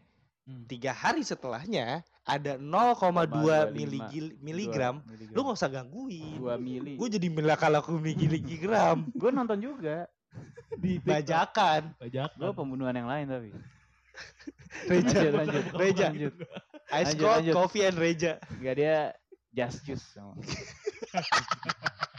Hmm. 0.48 0.64
Tiga 0.64 0.96
hari 0.96 1.28
setelahnya 1.28 2.08
ada 2.24 2.56
0,2 2.56 3.68
0,25 3.68 3.76
miligil- 3.76 4.38
miligram. 4.40 5.04
Lu 5.36 5.44
nggak 5.44 5.60
usah 5.60 5.68
gangguin. 5.68 6.40
2 6.40 6.56
mili. 6.56 6.96
Gue 6.96 7.12
jadi 7.12 7.28
melakalaku 7.28 8.00
miligram. 8.00 9.04
Gue 9.20 9.28
nonton 9.30 9.60
juga. 9.60 10.08
Di 10.80 11.04
Bajakan. 11.04 12.00
Bajakan. 12.00 12.40
Gue 12.40 12.52
pembunuhan 12.56 12.96
yang 12.96 13.12
lain 13.12 13.28
tapi. 13.28 13.50
Reja. 14.90 15.20
Lanjut, 15.20 15.34
lanjut. 15.36 15.64
Reja. 15.84 16.06
Lanjut. 16.10 16.34
Ice 16.88 17.12
Lanjut, 17.12 17.20
cold 17.20 17.36
lanjut. 17.44 17.54
coffee 17.54 17.84
and 17.84 17.98
Reja. 18.00 18.32
Enggak 18.56 18.76
dia 18.80 18.96
just 19.52 19.84
juice 19.84 20.06
sama. 20.16 20.40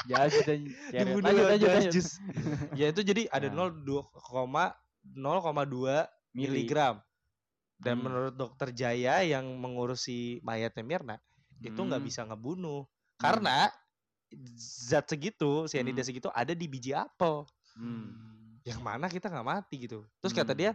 just 0.05 0.37
dan. 0.45 0.69
Dibunuh 0.93 1.33
Lanjut, 1.33 1.45
lanjut, 1.49 1.93
juice. 1.93 2.21
ya 2.77 2.93
itu 2.93 3.01
jadi 3.01 3.25
ada 3.33 3.49
Nah. 3.49 3.73
0,2 3.73 4.05
0,2 5.17 6.05
miligram. 6.35 7.01
Dan 7.79 8.03
Hmm. 8.03 8.11
menurut 8.11 8.35
dokter 8.35 8.75
Jaya 8.75 9.23
yang 9.23 9.47
mengurusi 9.55 10.43
mayatnya 10.43 10.83
Mirna 10.83 11.17
itu 11.59 11.79
nggak 11.79 12.03
Hmm. 12.03 12.09
bisa 12.11 12.27
ngebunuh 12.27 12.87
karena 13.15 13.71
zat 14.59 15.09
segitu 15.09 15.67
cyanida 15.67 16.03
Hmm. 16.03 16.09
segitu 16.11 16.29
ada 16.31 16.53
di 16.53 16.67
biji 16.67 16.93
apel 16.93 17.47
Hmm. 17.75 18.59
yang 18.63 18.83
mana 18.83 19.07
kita 19.07 19.27
nggak 19.27 19.47
mati 19.47 19.87
gitu 19.87 20.05
terus 20.19 20.35
kata 20.35 20.53
Hmm. 20.53 20.61
dia 20.61 20.71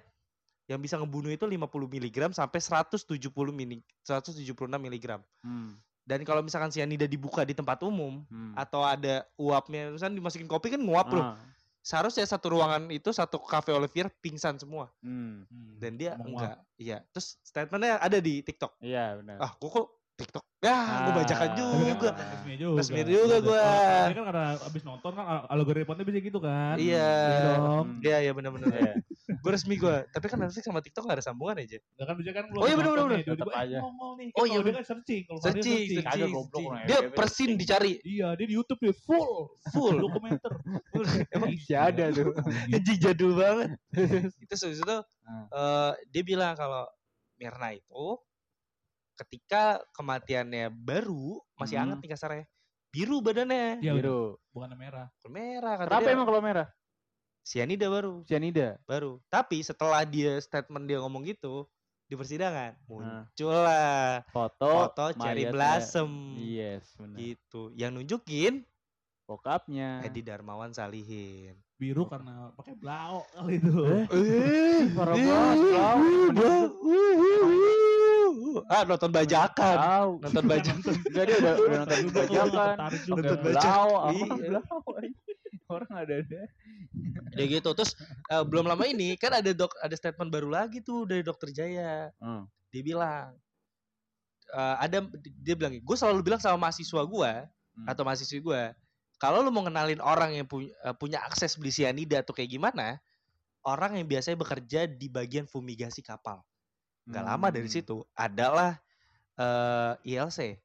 yang 0.66 0.80
bisa 0.80 0.96
ngebunuh 0.96 1.30
itu 1.30 1.44
50 1.44 1.88
mg 1.92 2.32
sampai 2.32 2.60
170 2.64 3.52
mili 3.52 3.84
176 4.02 4.80
mg 4.80 5.20
Hmm. 5.44 5.76
dan 6.04 6.20
kalau 6.24 6.40
misalkan 6.40 6.72
cyanida 6.72 7.04
dibuka 7.04 7.44
di 7.44 7.52
tempat 7.54 7.84
umum 7.84 8.24
Hmm. 8.28 8.56
atau 8.56 8.82
ada 8.82 9.28
uapnya 9.36 9.92
misalnya 9.92 10.18
dimasukin 10.18 10.48
kopi 10.48 10.72
kan 10.72 10.80
nguap 10.80 11.12
loh 11.12 11.24
Ah. 11.32 11.38
Seharusnya 11.84 12.24
satu 12.24 12.56
ruangan 12.56 12.88
itu 12.90 13.12
satu 13.12 13.44
cafe 13.44 13.76
Olivier 13.76 14.08
pingsan 14.24 14.56
semua 14.56 14.88
Hmm. 15.04 15.44
Hmm, 15.52 15.76
dan 15.84 16.00
dia 16.00 16.16
ngomong 16.16 16.40
enggak. 16.40 16.58
Iya. 16.80 16.98
Terus 17.12 17.38
statementnya 17.44 18.00
ada 18.00 18.18
di 18.24 18.40
TikTok. 18.40 18.80
Iya 18.80 19.20
benar. 19.20 19.38
Ah, 19.44 19.52
kok 19.52 20.03
TikTok? 20.24 20.44
Ya, 20.64 20.72
Ah. 20.72 21.12
Tapi 21.12 21.28
kan 21.28 21.52
juga. 21.60 22.10
resmi 22.16 22.56
juga. 22.56 22.78
Resmi 22.80 23.02
juga 23.04 23.36
gua. 23.40 23.68
Ini 24.08 24.16
kan 24.16 24.26
karena 24.26 24.46
abis 24.58 24.82
nonton 24.82 25.12
kan 25.12 25.26
al- 25.26 25.48
algoritmanya 25.52 26.04
bisa 26.04 26.20
gitu 26.20 26.40
kan. 26.40 26.76
Iya. 26.80 27.12
Hmm. 27.60 28.00
Iya, 28.00 28.18
iya 28.24 28.32
benar-benar. 28.32 28.72
Iya. 28.72 28.94
gue 29.24 29.52
resmi 29.52 29.76
gue. 29.76 29.96
Tapi 30.08 30.26
kan 30.26 30.38
Netflix 30.38 30.64
sama 30.64 30.80
TikTok 30.80 31.04
gak 31.04 31.20
ada 31.20 31.26
sambungan 31.26 31.56
aja. 31.58 31.80
Nah 31.96 32.06
kan 32.06 32.16
bisa 32.16 32.32
kan 32.32 32.44
Oh 32.54 32.64
iya, 32.64 32.76
bener, 32.76 32.92
bener, 32.94 33.24
tiba-tiba, 33.24 33.36
tetep 33.36 33.48
eh, 33.50 33.60
aja. 33.60 33.78
Oh 33.80 34.16
Kan 34.16 34.46
iya, 34.46 34.58
dia 34.62 34.74
kan 34.74 34.86
searching. 34.86 35.22
Searching, 35.40 35.80
searching. 35.94 36.32
Dia 36.86 36.98
FYP. 37.02 37.12
persin 37.12 37.50
dicari. 37.56 37.94
Iya, 38.04 38.28
dia 38.36 38.46
di 38.48 38.56
YouTube 38.56 38.80
dia 38.80 38.96
full. 38.96 39.52
Full. 39.70 39.96
Dokumenter. 40.00 40.52
Emang 41.30 41.52
masih 41.52 41.76
ada 41.76 42.06
tuh. 42.10 42.32
Anjing 42.76 42.98
jadul 43.00 43.32
banget. 43.36 43.70
itu 44.44 44.56
itu 44.70 44.98
Hmm. 45.24 45.48
eh, 45.48 45.92
dia 46.12 46.20
bilang 46.22 46.52
kalau 46.52 46.84
Mirna 47.40 47.72
itu 47.72 48.20
ketika 49.16 49.82
kematiannya 49.94 50.70
baru 50.70 51.38
masih 51.56 51.78
Hmm. 51.78 51.94
hangat 51.94 51.98
nih 52.02 52.12
kasarnya. 52.12 52.46
Biru 52.90 53.18
badannya. 53.20 53.82
Udah. 53.82 53.94
Biru. 53.98 54.22
bukan 54.54 54.70
merah. 54.78 55.08
Bukan 55.18 55.32
merah 55.34 55.74
kata 55.76 55.88
Kenapa 55.90 56.06
dia. 56.06 56.14
emang 56.14 56.28
kalau 56.30 56.42
merah? 56.42 56.68
Sianida 57.44 57.88
baru, 57.90 58.22
Cyanida. 58.24 58.78
baru. 58.86 59.18
Tapi 59.28 59.60
setelah 59.60 60.06
dia 60.06 60.38
statement 60.40 60.86
dia 60.86 61.02
ngomong 61.02 61.26
gitu 61.26 61.66
di 62.06 62.14
persidangan, 62.14 62.78
Nah. 62.78 62.86
muncullah 62.86 64.22
Foto. 64.30 64.94
foto 64.94 65.04
Cherry. 65.18 65.50
Blossom. 65.50 66.38
Yes, 66.38 66.94
benar. 66.96 67.18
Gitu. 67.18 67.74
Yang 67.74 67.92
nunjukin 67.98 68.54
Bokapnya. 69.24 70.04
Edi 70.04 70.20
Darmawan 70.20 70.76
Salihin. 70.76 71.56
Biru 71.80 72.06
karena 72.06 72.52
pakai 72.54 72.76
blau 72.76 73.24
kali 73.34 73.56
itu. 73.56 73.72
Eh, 74.12 74.84
parah 74.92 75.16
eh, 75.16 75.24
banget, 75.24 75.58
blau. 76.36 77.93
Ah, 78.68 78.84
nonton 78.84 79.10
bajakan. 79.10 79.76
Tahu. 79.78 80.12
Nonton 80.24 80.44
bajakan. 80.46 80.94
Enggak 81.10 81.24
dia 81.30 81.36
udah, 81.42 81.54
udah 81.58 81.78
nonton 81.84 82.00
bajakan. 82.12 82.76
Nonton 83.10 83.38
bajakan. 83.42 83.88
apa 84.04 84.24
Iya. 84.24 84.48
blau. 84.50 84.80
Orang 85.72 85.92
ada 85.96 86.14
ada. 86.22 86.42
Ya 87.34 87.44
gitu. 87.48 87.70
Terus 87.74 87.92
eh, 88.30 88.44
belum 88.44 88.66
lama 88.68 88.84
ini 88.86 89.16
kan 89.18 89.32
ada 89.34 89.50
dok 89.52 89.74
ada 89.80 89.96
statement 89.96 90.30
baru 90.30 90.50
lagi 90.52 90.84
tuh 90.84 91.08
dari 91.08 91.24
Dokter 91.24 91.50
Jaya. 91.50 92.12
Hmm. 92.22 92.46
Dia 92.70 92.82
bilang 92.84 93.34
eh, 94.54 94.76
ada 94.78 94.98
dia 95.42 95.56
bilang, 95.58 95.74
gue 95.78 95.98
selalu 95.98 96.22
bilang 96.22 96.42
sama 96.42 96.70
mahasiswa 96.70 97.02
gue 97.02 97.34
Hmm. 97.74 97.90
atau 97.90 98.06
mahasiswi 98.06 98.38
gue, 98.38 98.64
kalau 99.18 99.42
lu 99.42 99.50
mau 99.50 99.66
kenalin 99.66 99.98
orang 99.98 100.38
yang 100.38 100.46
punya 100.46 100.70
eh, 100.86 100.94
punya 100.94 101.26
akses 101.26 101.58
beli 101.58 101.74
sianida 101.74 102.22
atau 102.22 102.38
kayak 102.38 102.54
gimana, 102.54 103.02
orang 103.66 103.98
yang 103.98 104.06
biasanya 104.06 104.38
bekerja 104.38 104.86
di 104.86 105.10
bagian 105.10 105.50
fumigasi 105.50 106.06
kapal. 106.06 106.46
Gak 107.04 107.24
lama 107.24 107.48
dari 107.50 107.68
Hmm. 107.68 107.76
situ 107.76 107.98
adalah 108.14 108.80
eh 109.34 109.94
ILC 110.06 110.56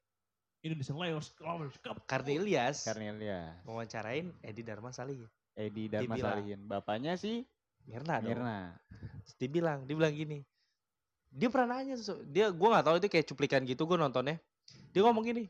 Indonesian 0.61 0.95
Lions 0.95 1.31
Lovers 1.39 1.75
Cup. 1.79 2.03
Karni 2.05 2.37
Ilyas 2.37 2.83
Cornelia. 2.83 3.55
wawancarain 3.63 4.31
Edi 4.39 4.61
Dharma 4.61 4.91
Salihin. 4.91 5.27
Edi 5.55 5.87
Dharma. 5.87 6.15
Salihin. 6.15 6.59
Bapaknya 6.63 7.15
sih 7.15 7.43
Mirna 7.87 8.19
dong. 8.21 8.35
Mirna. 8.37 8.75
Dia 9.39 9.49
bilang, 9.49 9.87
dia 9.87 9.95
bilang 9.95 10.13
gini. 10.13 10.43
Dia 11.29 11.47
pernah 11.47 11.79
nanya 11.79 11.95
dia 12.27 12.51
gua 12.51 12.77
nggak 12.77 12.85
tahu 12.85 12.95
itu 12.97 13.07
kayak 13.07 13.25
cuplikan 13.25 13.61
gitu 13.63 13.85
gue 13.85 13.95
nontonnya. 13.95 14.37
Dia 14.91 15.01
ngomong 15.03 15.25
gini. 15.25 15.45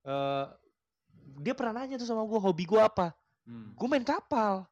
eh 0.00 0.46
dia 1.40 1.52
pernah 1.52 1.80
nanya 1.82 1.96
tuh 1.96 2.08
sama 2.08 2.24
gue 2.24 2.40
hobi 2.40 2.64
gue 2.64 2.80
apa? 2.80 3.12
Hmm. 3.44 3.72
Gue 3.76 3.86
main 3.88 4.04
kapal. 4.04 4.64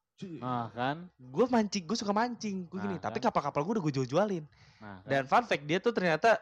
Ah 0.42 0.68
kan? 0.74 1.06
Gue 1.16 1.46
mancing, 1.46 1.84
gue 1.86 1.94
suka 1.94 2.10
mancing. 2.10 2.66
Gue 2.66 2.78
gini, 2.82 2.98
Nah, 2.98 3.02
tapi 3.08 3.22
kan? 3.22 3.30
kapal-kapal 3.30 3.62
gue 3.62 3.72
udah 3.78 3.84
gue 3.86 3.94
jual-jualin. 3.94 4.44
Nah, 4.78 5.02
kan? 5.02 5.08
Dan 5.10 5.22
fun 5.26 5.44
fact 5.46 5.64
dia 5.66 5.78
tuh 5.78 5.90
ternyata 5.90 6.38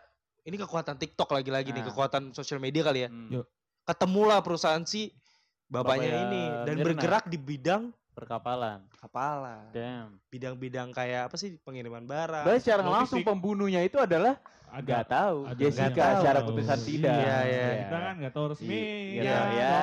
ini 0.46 0.56
kekuatan 0.56 0.94
TikTok 0.94 1.32
lagi-lagi 1.32 1.74
nih, 1.74 1.82
Nah. 1.82 1.88
kekuatan 1.90 2.30
sosial 2.30 2.62
media 2.62 2.86
kali 2.86 3.04
ya. 3.04 3.10
Hmm. 3.10 3.42
Ketemulah 3.86 4.38
perusahaan 4.42 4.82
si 4.86 5.10
bapaknya 5.66 6.10
Bapaknya 6.10 6.10
ini 6.30 6.42
dan 6.62 6.74
Mirna. 6.78 6.86
bergerak 6.86 7.24
di 7.26 7.38
bidang 7.38 7.82
perkapalan. 8.16 8.80
kapalan. 8.96 9.68
Damn. 9.70 10.16
Bidang-bidang 10.26 10.88
kayak 10.90 11.28
apa 11.28 11.36
sih 11.36 11.60
pengiriman 11.60 12.02
barang. 12.02 12.42
Berarti 12.42 12.60
secara 12.62 12.80
logistik. 12.80 12.96
langsung 12.96 13.20
pembunuhnya 13.22 13.84
itu 13.84 14.00
adalah 14.00 14.40
nggak 14.66 14.82
Agak. 14.98 15.08
tahu. 15.08 15.38
ada 15.46 15.56
Jessica 15.56 15.84
nggak 15.86 15.94
tahu. 15.96 16.16
secara 16.18 16.38
putusan 16.42 16.78
tidak. 16.82 17.16
Iya, 17.16 17.38
iya. 17.44 17.66
Kita 17.78 17.96
kan 17.96 18.14
nggak 18.18 18.32
tahu 18.34 18.46
resmi. 18.50 18.76
Iya, 18.76 19.22
iya. 19.22 19.40
ya. 19.54 19.74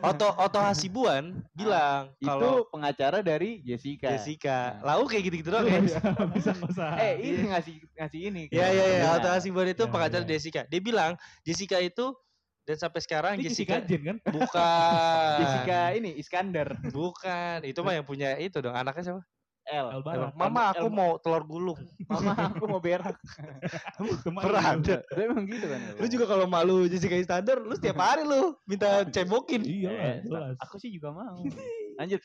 Oto 0.00 0.28
Oto 0.32 0.58
Hasibuan 0.58 1.24
bilang 1.52 2.02
Itu 2.16 2.26
kalau 2.26 2.54
pengacara 2.66 3.18
dari 3.20 3.60
Jessica. 3.60 4.08
Jessica, 4.10 4.80
Nah. 4.80 4.96
lau 4.96 5.04
kayak 5.04 5.22
gitu-gitu 5.26 5.50
doang 5.50 5.68
ya. 5.68 5.78
Bisa 5.82 6.00
bisa 6.32 6.50
nggak 6.56 6.70
usah. 6.74 6.90
Eh, 6.96 7.14
ini 7.20 7.40
ngasih 7.50 7.74
ngasih 7.94 8.20
ini. 8.24 8.42
Iya 8.48 8.66
iya 8.66 8.84
iya, 8.86 8.98
Iya. 9.04 9.16
Oto 9.18 9.28
Hasibuan 9.28 9.68
itu 9.68 9.82
Iya, 9.82 9.92
pengacara 9.92 10.24
iya. 10.24 10.30
Jessica. 10.30 10.60
Dia 10.64 10.80
bilang 10.80 11.12
Jessica 11.42 11.76
itu 11.78 12.06
dan 12.62 12.76
sampai 12.76 13.00
sekarang 13.00 13.32
Ini 13.36 13.48
Jessica 13.48 13.80
Jessica 13.80 13.88
Jen 13.88 14.02
kan? 14.02 14.16
bukan 14.26 15.36
Jessica 15.40 15.80
ini 15.92 16.10
Iskandar 16.16 16.68
bukan 16.88 17.58
itu 17.64 17.80
mah 17.80 17.94
yang 17.94 18.04
punya 18.04 18.36
itu 18.36 18.58
dong 18.58 18.74
anaknya 18.74 19.04
siapa? 19.04 19.22
L. 19.70 19.86
Elbara. 19.92 20.32
Mama 20.34 20.72
aku 20.72 20.88
El- 20.88 20.96
mau 20.96 21.10
telur 21.20 21.44
gulung. 21.44 21.78
Mama 22.08 22.32
aku 22.48 22.64
mau 22.66 22.80
berak. 22.80 23.14
Kemarin 24.26 24.42
Pernah 24.42 24.64
juga. 24.74 24.74
ada. 24.82 24.96
Tapi 25.06 25.20
emang 25.30 25.44
gitu 25.46 25.66
kan. 25.68 25.80
Lu 25.94 26.06
juga 26.08 26.24
kalau 26.26 26.46
malu 26.48 26.76
Jessica 26.88 27.14
Iskandar, 27.14 27.60
lu 27.62 27.70
setiap 27.76 28.00
hari 28.00 28.24
lu 28.24 28.56
minta 28.64 29.04
cebokin. 29.06 29.62
Iya 29.62 29.90
lah, 29.92 30.02
Eh, 30.02 30.16
jelas. 30.26 30.56
Aku 30.64 30.80
sih 30.80 30.90
juga 30.90 31.12
mau. 31.14 31.44
Lanjut. 32.00 32.18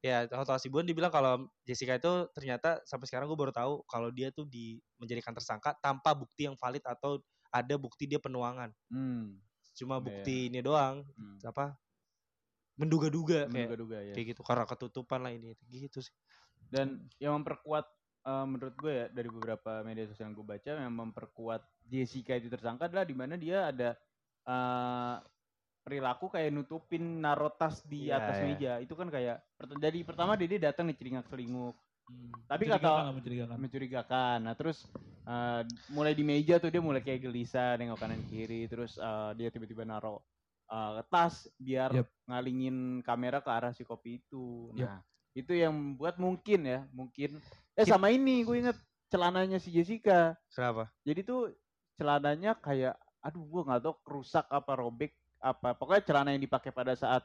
Ya, 0.00 0.24
Oto 0.32 0.50
Hasibuan 0.50 0.88
dibilang 0.88 1.12
kalau 1.12 1.46
Jessica 1.62 1.94
itu 1.94 2.26
ternyata 2.32 2.80
sampai 2.88 3.04
sekarang 3.06 3.28
gue 3.28 3.38
baru 3.38 3.52
tahu 3.52 3.84
kalau 3.84 4.08
dia 4.08 4.32
tuh 4.32 4.48
di 4.48 4.80
menjadikan 4.96 5.36
tersangka 5.36 5.76
tanpa 5.78 6.16
bukti 6.16 6.48
yang 6.48 6.56
valid 6.56 6.80
atau 6.82 7.20
ada 7.52 7.76
bukti 7.76 8.08
dia 8.08 8.18
penuangan. 8.18 8.72
Hmm. 8.88 9.36
Cuma 9.76 9.98
Iya. 9.98 10.04
bukti 10.04 10.36
ini 10.50 10.60
doang, 10.60 11.06
hmm. 11.16 11.38
apa? 11.46 11.78
Menduga-duga 12.80 13.44
kayak 13.44 13.52
Menduga-duga 13.52 13.98
ya. 14.00 14.12
kayak 14.16 14.26
gitu 14.36 14.42
karena 14.42 14.64
ketutupan 14.64 15.20
lah 15.20 15.32
ini 15.36 15.52
gitu 15.68 16.00
sih. 16.00 16.14
Dan 16.70 17.10
yang 17.20 17.40
memperkuat 17.42 17.86
eh, 18.24 18.44
menurut 18.48 18.74
gue 18.80 18.92
ya 18.92 19.06
dari 19.12 19.28
beberapa 19.28 19.82
media 19.84 20.08
sosial 20.08 20.32
yang 20.32 20.36
gue 20.38 20.46
baca 20.46 20.68
yang 20.76 20.94
memperkuat 20.96 21.62
Jessica 21.90 22.38
itu 22.38 22.48
tersangka 22.48 22.88
adalah 22.88 23.04
di 23.04 23.16
mana 23.16 23.34
dia 23.36 23.68
ada 23.68 23.96
eh, 24.48 25.16
perilaku 25.80 26.28
kayak 26.30 26.52
nutupin 26.52 27.20
naro 27.24 27.50
tas 27.52 27.82
di 27.84 28.08
Iya, 28.08 28.20
atas 28.20 28.36
iya. 28.40 28.44
meja 28.44 28.72
itu 28.84 28.94
kan 28.94 29.08
kayak 29.08 29.40
dari 29.80 30.04
pertama 30.04 30.36
dia, 30.36 30.48
dia 30.48 30.70
datang 30.72 30.88
nih 30.88 30.96
celingak 30.96 31.26
celinguk 31.28 31.76
Hmm. 32.10 32.34
Tapi 32.50 32.66
kata- 32.66 33.14
mencurigakan. 33.14 33.56
mencurigakan 33.56 34.38
nah 34.42 34.54
terus 34.58 34.82
eh, 35.22 35.62
mulai 35.86 36.10
di 36.10 36.26
meja 36.26 36.58
tuh 36.58 36.66
dia 36.66 36.82
mulai 36.82 36.98
kayak 36.98 37.22
gelisah 37.22 37.78
nengok 37.78 38.02
kanan 38.02 38.26
kiri 38.26 38.66
terus 38.66 38.98
eh, 38.98 39.30
dia 39.38 39.48
tiba-tiba 39.48 39.86
naro 39.86 40.26
eh, 40.66 41.06
tas 41.06 41.46
biar 41.54 41.94
Yep. 41.94 42.06
ngalingin 42.26 42.76
kamera 43.00 43.38
ke 43.38 43.50
arah 43.50 43.70
si 43.70 43.86
kopi 43.86 44.18
itu 44.18 44.74
Yep. 44.74 44.82
nah 44.82 44.98
itu 45.30 45.52
yang 45.54 45.70
membuat 45.70 46.18
mungkin 46.18 46.66
ya 46.66 46.80
mungkin 46.90 47.38
eh 47.72 47.86
sama 47.86 48.10
ini 48.10 48.42
gue 48.42 48.56
inget 48.58 48.74
celananya 49.06 49.62
si 49.62 49.70
Jessica 49.70 50.34
Kenapa? 50.50 50.90
jadi 51.06 51.22
tuh 51.22 51.54
celananya 51.94 52.58
kayak 52.58 52.98
aduh 53.22 53.46
gue 53.46 53.62
nggak 53.62 53.78
tahu 53.78 53.94
rusak 54.10 54.50
apa 54.50 54.72
robek 54.74 55.14
apa 55.38 55.78
pokoknya 55.78 56.02
celana 56.02 56.34
yang 56.34 56.42
dipakai 56.42 56.74
pada 56.74 56.98
saat 56.98 57.22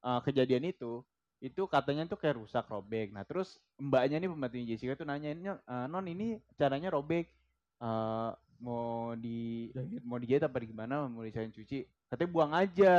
eh, 0.00 0.20
kejadian 0.22 0.70
itu 0.70 1.02
itu 1.38 1.62
katanya 1.70 2.02
tuh 2.04 2.18
kayak 2.18 2.42
rusak 2.42 2.66
robek 2.66 3.14
nah 3.14 3.22
terus 3.22 3.62
mbaknya 3.78 4.18
nih 4.18 4.30
pembantunya 4.30 4.66
Jessica 4.74 4.98
tuh 4.98 5.06
nanyainnya 5.06 5.62
"Eh, 5.62 5.86
non 5.86 6.02
ini 6.04 6.42
caranya 6.58 6.90
robek 6.90 7.30
eh 7.78 8.30
mau 8.58 9.14
di 9.14 9.70
Jahit. 9.70 10.02
mau 10.02 10.18
dijahit 10.18 10.42
apa 10.42 10.58
gimana 10.58 11.06
mau 11.06 11.22
disain 11.22 11.46
cuci 11.46 11.86
katanya 12.10 12.30
buang 12.34 12.52
aja 12.58 12.94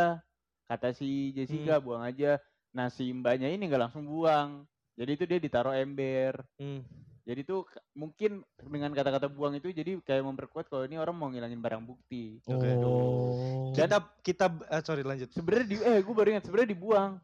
kata 0.71 0.95
si 0.95 1.35
Jessica 1.35 1.83
buang 1.83 1.99
aja 1.99 2.39
nah 2.71 2.87
si 2.87 3.11
mbaknya 3.11 3.51
ini 3.51 3.67
nggak 3.67 3.91
langsung 3.91 4.07
buang 4.07 4.63
jadi 4.95 5.11
itu 5.19 5.23
dia 5.27 5.39
ditaruh 5.39 5.75
ember 5.75 6.39
Hmm. 6.55 6.79
jadi 7.27 7.43
tuh 7.43 7.67
mungkin 7.91 8.39
dengan 8.55 8.95
kata-kata 8.95 9.27
buang 9.27 9.59
itu 9.59 9.67
jadi 9.75 9.99
kayak 9.99 10.23
memperkuat 10.23 10.71
kalau 10.71 10.87
ini 10.87 10.95
orang 10.95 11.13
mau 11.13 11.27
ngilangin 11.29 11.61
barang 11.61 11.83
bukti. 11.85 12.41
Oke. 12.49 12.69
Oh. 12.81 13.69
Kita 13.69 14.01
kita 14.25 14.49
eh, 14.65 14.81
sorry 14.81 15.05
lanjut. 15.05 15.29
Sebenarnya 15.29 15.67
di 15.69 15.75
eh 15.77 15.99
gue 16.01 16.09
baru 16.15 16.33
ingat 16.33 16.49
sebenarnya 16.49 16.73
dibuang 16.73 17.21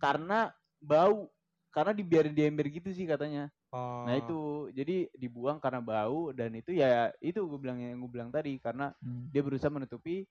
karena 0.00 0.50
bau 0.80 1.28
karena 1.70 1.92
dibiarin 1.92 2.34
di 2.34 2.42
ember 2.42 2.66
gitu 2.66 2.90
sih 2.90 3.06
katanya. 3.06 3.46
Oh. 3.70 4.02
Nah 4.02 4.18
itu 4.18 4.38
jadi 4.74 5.06
dibuang 5.14 5.62
karena 5.62 5.78
bau 5.78 6.34
dan 6.34 6.50
itu 6.52 6.74
ya 6.74 7.14
itu 7.20 7.38
gue 7.38 7.58
bilang 7.60 7.78
yang 7.78 7.94
gue 7.96 8.10
bilang 8.10 8.30
tadi 8.32 8.58
karena 8.58 8.90
Hmm. 8.98 9.30
dia 9.30 9.44
berusaha 9.44 9.70
menutupi 9.70 10.26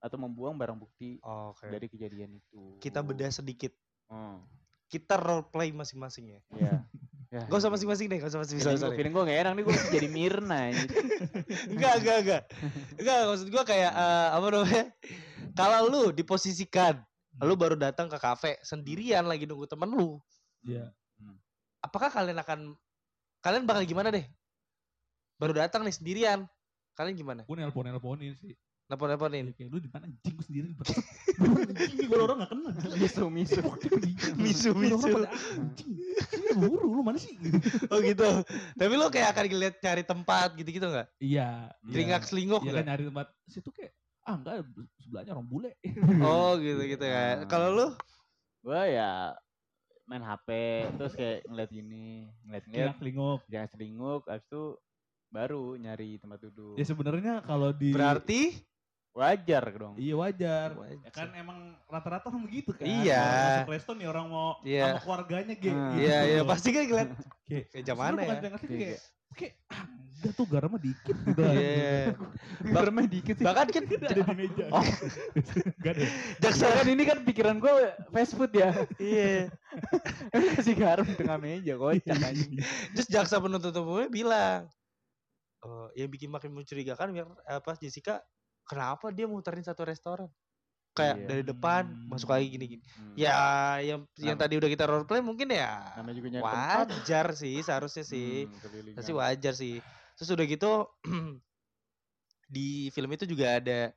atau 0.00 0.16
membuang 0.16 0.56
barang 0.56 0.74
bukti 0.74 1.20
Oh, 1.20 1.52
Oke. 1.54 1.68
dari 1.68 1.86
kejadian 1.86 2.34
itu. 2.34 2.80
Kita 2.80 3.04
bedah 3.04 3.30
sedikit. 3.30 3.70
Oh, 4.08 4.40
Kita 4.90 5.14
role 5.14 5.46
play 5.46 5.70
masing-masing 5.70 6.34
ya. 6.34 6.40
ya. 6.50 6.74
ya. 7.38 7.42
Gak 7.46 7.60
usah 7.62 7.70
masing-masing 7.70 8.10
deh, 8.10 8.18
gak 8.18 8.32
usah 8.32 8.42
masing-masing. 8.42 8.74
Feeling 8.74 8.82
gue 8.82 8.96
feeling 8.98 9.14
gue 9.14 9.24
gak 9.28 9.38
enak 9.38 9.52
nih 9.54 9.62
gue 9.62 9.74
jadi 9.94 10.08
Mirna 10.10 10.58
ini. 10.66 10.82
enggak 11.78 11.94
enggak 12.02 12.16
enggak 12.26 12.42
enggak 12.98 13.18
maksud 13.22 13.48
gua 13.48 13.62
kayak 13.62 13.92
eh, 13.92 14.28
apa 14.34 14.46
namanya 14.50 14.84
kalau 15.52 15.80
lu 15.86 16.02
diposisikan 16.10 16.98
lu 17.40 17.54
baru 17.54 17.74
datang 17.74 18.06
ke 18.06 18.16
kafe 18.16 18.56
sendirian 18.60 19.24
lagi 19.24 19.44
nunggu 19.44 19.64
temen 19.64 19.88
lu 19.88 20.20
Iya. 20.60 20.92
apakah 21.80 22.12
kalian 22.12 22.36
akan 22.36 22.76
kalian 23.40 23.64
bakal 23.64 23.80
gimana 23.84 24.12
deh? 24.12 24.24
Baru 25.40 25.56
datang 25.56 25.80
nih 25.80 25.96
sendirian. 25.96 26.44
Kalian 26.92 27.16
gimana? 27.16 27.40
Gue 27.48 27.56
nelpon 27.56 27.88
nelponin 27.88 28.36
sih. 28.36 28.52
Nelpon-nelponin. 28.90 29.54
Kayak 29.54 29.70
lu 29.70 29.78
di 29.78 29.86
mana 29.86 30.10
anjing 30.10 30.34
gue 30.34 30.44
sendiri. 30.44 30.68
Anjing 31.80 32.08
gue 32.10 32.18
orang 32.18 32.42
gak 32.42 32.50
kenal. 32.50 32.74
misu 32.98 33.24
misu 33.30 33.62
Misu, 34.42 34.70
misu. 34.74 35.08
Buru 36.58 36.98
lu 36.98 37.02
mana 37.06 37.16
sih? 37.16 37.38
Oh 37.94 38.02
gitu. 38.02 38.26
Tapi 38.74 38.92
lo 38.98 39.06
kayak 39.08 39.32
akan 39.32 39.44
ngeliat 39.46 39.74
cari 39.78 40.02
tempat 40.02 40.58
gitu-gitu 40.58 40.90
nggak? 40.90 41.06
Iya. 41.22 41.70
Selingkuh 42.26 42.60
Iya 42.60 42.66
kan 42.66 42.74
nggak? 42.74 42.86
nyari 42.90 43.02
tempat 43.08 43.26
situ 43.46 43.70
kayak 43.70 43.94
ah 44.30 44.36
enggak 44.38 44.56
sebelahnya 45.02 45.34
orang 45.34 45.48
bule. 45.50 45.70
Oh 46.22 46.54
gitu 46.62 46.82
gitu 46.86 47.02
kan. 47.02 47.42
Ah. 47.42 47.48
Kalau 47.50 47.68
lu 47.74 47.86
gue 48.60 48.82
ya 48.92 49.34
main 50.04 50.20
HP 50.20 50.48
terus 50.98 51.14
kayak 51.14 51.46
ngeliat 51.48 51.70
gini 51.70 52.28
ngeliat 52.44 52.64
ngeliat 52.66 52.86
Kira 52.90 52.98
kelinguk. 52.98 53.40
jangan 53.46 53.68
selingkuh 53.70 54.20
abis 54.26 54.44
itu 54.50 54.64
baru 55.30 55.64
nyari 55.78 56.18
tempat 56.18 56.38
duduk 56.42 56.74
Ya 56.74 56.84
sebenarnya 56.84 57.34
kalau 57.46 57.70
di 57.70 57.94
berarti 57.94 58.58
wajar 59.10 59.64
dong 59.74 59.94
Iya 59.98 60.14
wajar. 60.14 60.68
Wajar. 60.78 61.02
Ya 61.02 61.10
kan 61.10 61.28
emang 61.34 61.58
rata-rata 61.86 62.30
kan 62.30 62.40
begitu 62.40 62.70
kan. 62.70 62.86
Iya. 62.86 63.18
Orang 63.18 63.42
masuk 63.58 63.72
resto 63.74 63.92
nih 63.94 64.06
orang 64.06 64.26
mau 64.26 64.48
Iya. 64.62 64.84
sama 64.86 65.00
keluarganya. 65.02 65.54
Hmm. 65.54 65.62
gitu 65.62 65.80
Iya 65.98 66.18
iya 66.24 66.40
loh. 66.40 66.48
pasti 66.48 66.68
kan 66.70 66.82
ngeliat 66.86 67.10
Kayak 67.44 67.64
kayak 67.68 67.84
jam 67.84 67.96
mana 67.98 68.20
ya? 68.22 68.34
tengah 68.38 68.60
sini 68.62 68.70
Iya. 68.70 68.78
kayak 68.80 69.00
kayak 69.30 69.52
ah, 69.70 69.82
enggak 70.20 70.32
tuh 70.34 70.46
garamnya 70.46 70.80
dikit 70.80 71.16
gitu. 71.16 71.40
Iya. 71.42 71.98
Garamnya 72.74 73.08
dikit 73.08 73.34
sih 73.34 73.44
Bahkan 73.46 73.66
kan 73.66 73.82
ada 73.88 74.14
di 74.14 74.22
meja. 74.36 74.64
Oh. 74.70 74.84
Enggak 75.80 75.92
ada. 75.96 76.06
jaksa 76.38 76.66
kan 76.70 76.86
ini 76.86 77.02
kan 77.02 77.18
pikiran 77.22 77.56
gue 77.58 77.70
fast 78.10 78.32
food 78.34 78.52
ya 78.52 78.70
iya. 78.98 79.48
kasih 80.54 80.74
garam 80.74 81.02
di 81.02 81.14
tengah 81.14 81.38
meja 81.38 81.74
kocak 81.74 82.14
aja 82.14 82.46
Terus 82.94 83.08
jaksa 83.08 83.38
penuntut 83.38 83.74
umumnya 83.74 84.06
bilang, 84.06 84.60
oh, 85.62 85.88
yang 85.94 86.06
bikin 86.06 86.28
makin 86.28 86.50
mencurigakan 86.50 87.10
biar 87.10 87.26
apa 87.44 87.74
Jessica 87.76 88.18
kenapa 88.70 89.10
dia 89.10 89.26
muterin 89.26 89.66
satu 89.66 89.82
restoran? 89.82 90.30
Kayak 90.94 91.16
Iya. 91.18 91.26
dari 91.26 91.42
depan 91.42 91.82
masuk 92.06 92.30
lagi 92.30 92.50
gini-gini. 92.50 92.82
Hmm. 92.94 93.14
Ya 93.14 93.34
yang 93.82 94.00
yang 94.18 94.38
Nam- 94.38 94.42
tadi 94.42 94.54
udah 94.58 94.70
kita 94.70 94.84
role 94.86 95.06
play 95.06 95.22
mungkin 95.22 95.50
ya 95.50 95.90
juga 96.14 96.28
nyari 96.30 96.42
tempat 96.46 96.86
wajar 96.94 97.26
sih 97.34 97.56
seharusnya 97.62 98.02
sih. 98.06 98.46
Hmm, 98.46 98.94
Pasti 98.94 99.12
wajar 99.14 99.54
sih. 99.54 99.78
Terus 100.14 100.30
udah 100.30 100.46
gitu 100.46 100.70
di 102.50 102.90
film 102.90 103.10
itu 103.14 103.26
juga 103.26 103.58
ada 103.62 103.94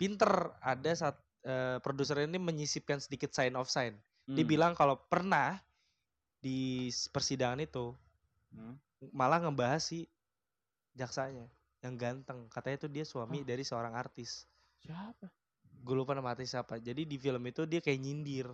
pinter 0.00 0.32
ada 0.60 0.90
saat 0.92 1.16
eh, 1.44 1.76
produser 1.84 2.24
ini 2.24 2.40
menyisipkan 2.40 3.00
sedikit 3.00 3.36
sign 3.36 3.52
of 3.56 3.68
sign. 3.68 3.96
Dia 4.24 4.44
Hmm. 4.44 4.48
bilang 4.48 4.72
kalau 4.72 4.96
pernah 4.96 5.60
di 6.40 6.88
persidangan 7.12 7.60
itu 7.60 7.92
Hmm. 8.48 8.80
malah 9.12 9.44
ngebahas 9.44 9.84
si 9.84 10.08
jaksanya 10.96 11.44
yang 11.84 11.94
ganteng. 12.00 12.48
Katanya 12.48 12.76
itu 12.80 12.88
dia 12.88 13.04
suami 13.04 13.44
Oh. 13.44 13.46
dari 13.46 13.62
seorang 13.62 13.92
artis. 13.92 14.48
siapa 14.80 15.28
Gue 15.84 15.96
lupa 16.00 16.16
nama 16.16 16.32
artis 16.32 16.56
siapa. 16.56 16.80
Jadi 16.80 17.04
di 17.04 17.20
film 17.20 17.44
itu 17.44 17.68
dia 17.68 17.84
kayak 17.84 18.00
nyindir. 18.00 18.48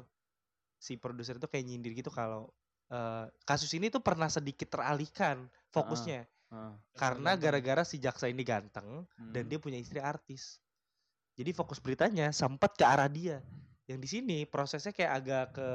Si 0.82 0.98
produser 0.98 1.38
itu 1.38 1.46
kayak 1.46 1.62
nyindir 1.62 1.94
gitu 1.94 2.10
kalau 2.10 2.50
eh, 2.90 3.30
kasus 3.46 3.70
ini 3.78 3.86
tuh 3.86 4.02
pernah 4.02 4.26
sedikit 4.26 4.66
teralihkan 4.66 5.46
fokusnya 5.70 6.26
Ah, 6.50 6.74
karena 6.98 7.38
gara-gara 7.38 7.86
si 7.86 8.02
jaksa 8.02 8.26
ini 8.26 8.42
ganteng 8.42 9.06
dan 9.30 9.46
hmm. 9.46 9.50
dia 9.54 9.58
punya 9.62 9.78
istri 9.78 10.02
artis. 10.02 10.58
Jadi 11.38 11.54
fokus 11.54 11.78
beritanya 11.78 12.34
sempat 12.34 12.74
ke 12.74 12.82
arah 12.82 13.06
dia. 13.06 13.38
Yang 13.86 13.98
di 14.02 14.08
sini 14.10 14.38
prosesnya 14.50 14.90
kayak 14.90 15.12
agak 15.14 15.44
ke 15.54 15.68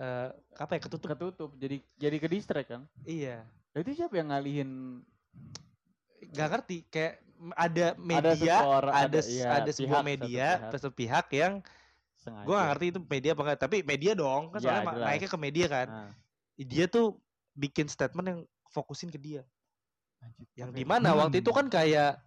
eh, 0.00 0.28
apa 0.56 0.72
ya 0.76 0.80
ketutup. 0.80 1.08
ketutup 1.12 1.50
jadi 1.60 1.76
jadi 2.00 2.16
ke 2.16 2.28
distract 2.32 2.68
kan 2.72 2.82
Iya. 3.04 3.44
Itu 3.76 3.92
siapa 3.92 4.16
yang 4.16 4.32
ngalihin 4.32 5.04
Gak 6.32 6.48
ngerti 6.52 6.76
kayak 6.90 7.14
ada 7.52 7.86
ada 7.92 7.92
media, 8.00 8.54
seseorang 8.64 8.92
ada 8.92 9.06
ada, 9.06 9.18
s- 9.20 9.28
iya, 9.30 9.48
ada 9.52 9.70
sebuah 9.70 10.00
pihak, 10.00 10.10
media 10.10 10.46
pihak 10.56 10.72
satu 10.72 10.90
pihak 10.90 11.26
yang 11.36 11.52
sengaja. 12.16 12.46
gue 12.48 12.54
gak 12.56 12.68
ngerti 12.72 12.86
itu 12.90 13.00
media 13.04 13.30
apa 13.36 13.42
enggak 13.44 13.60
tapi 13.60 13.76
media 13.84 14.12
dong 14.16 14.42
kan 14.50 14.58
Iya, 14.58 14.64
soalnya 14.64 14.82
jelas. 14.88 15.06
naiknya 15.06 15.30
ke 15.30 15.38
media 15.38 15.66
kan 15.68 15.86
Nah, 15.92 16.10
dia 16.56 16.84
tuh 16.88 17.06
bikin 17.54 17.86
statement 17.86 18.26
yang 18.26 18.40
fokusin 18.72 19.12
ke 19.12 19.20
dia 19.20 19.42
anjir, 20.18 20.48
yang 20.56 20.70
ya? 20.72 20.76
di 20.80 20.84
mana 20.88 21.12
waktu 21.14 21.44
itu 21.44 21.52
Hmm. 21.52 21.58
kan 21.62 21.66
kayak 21.68 22.25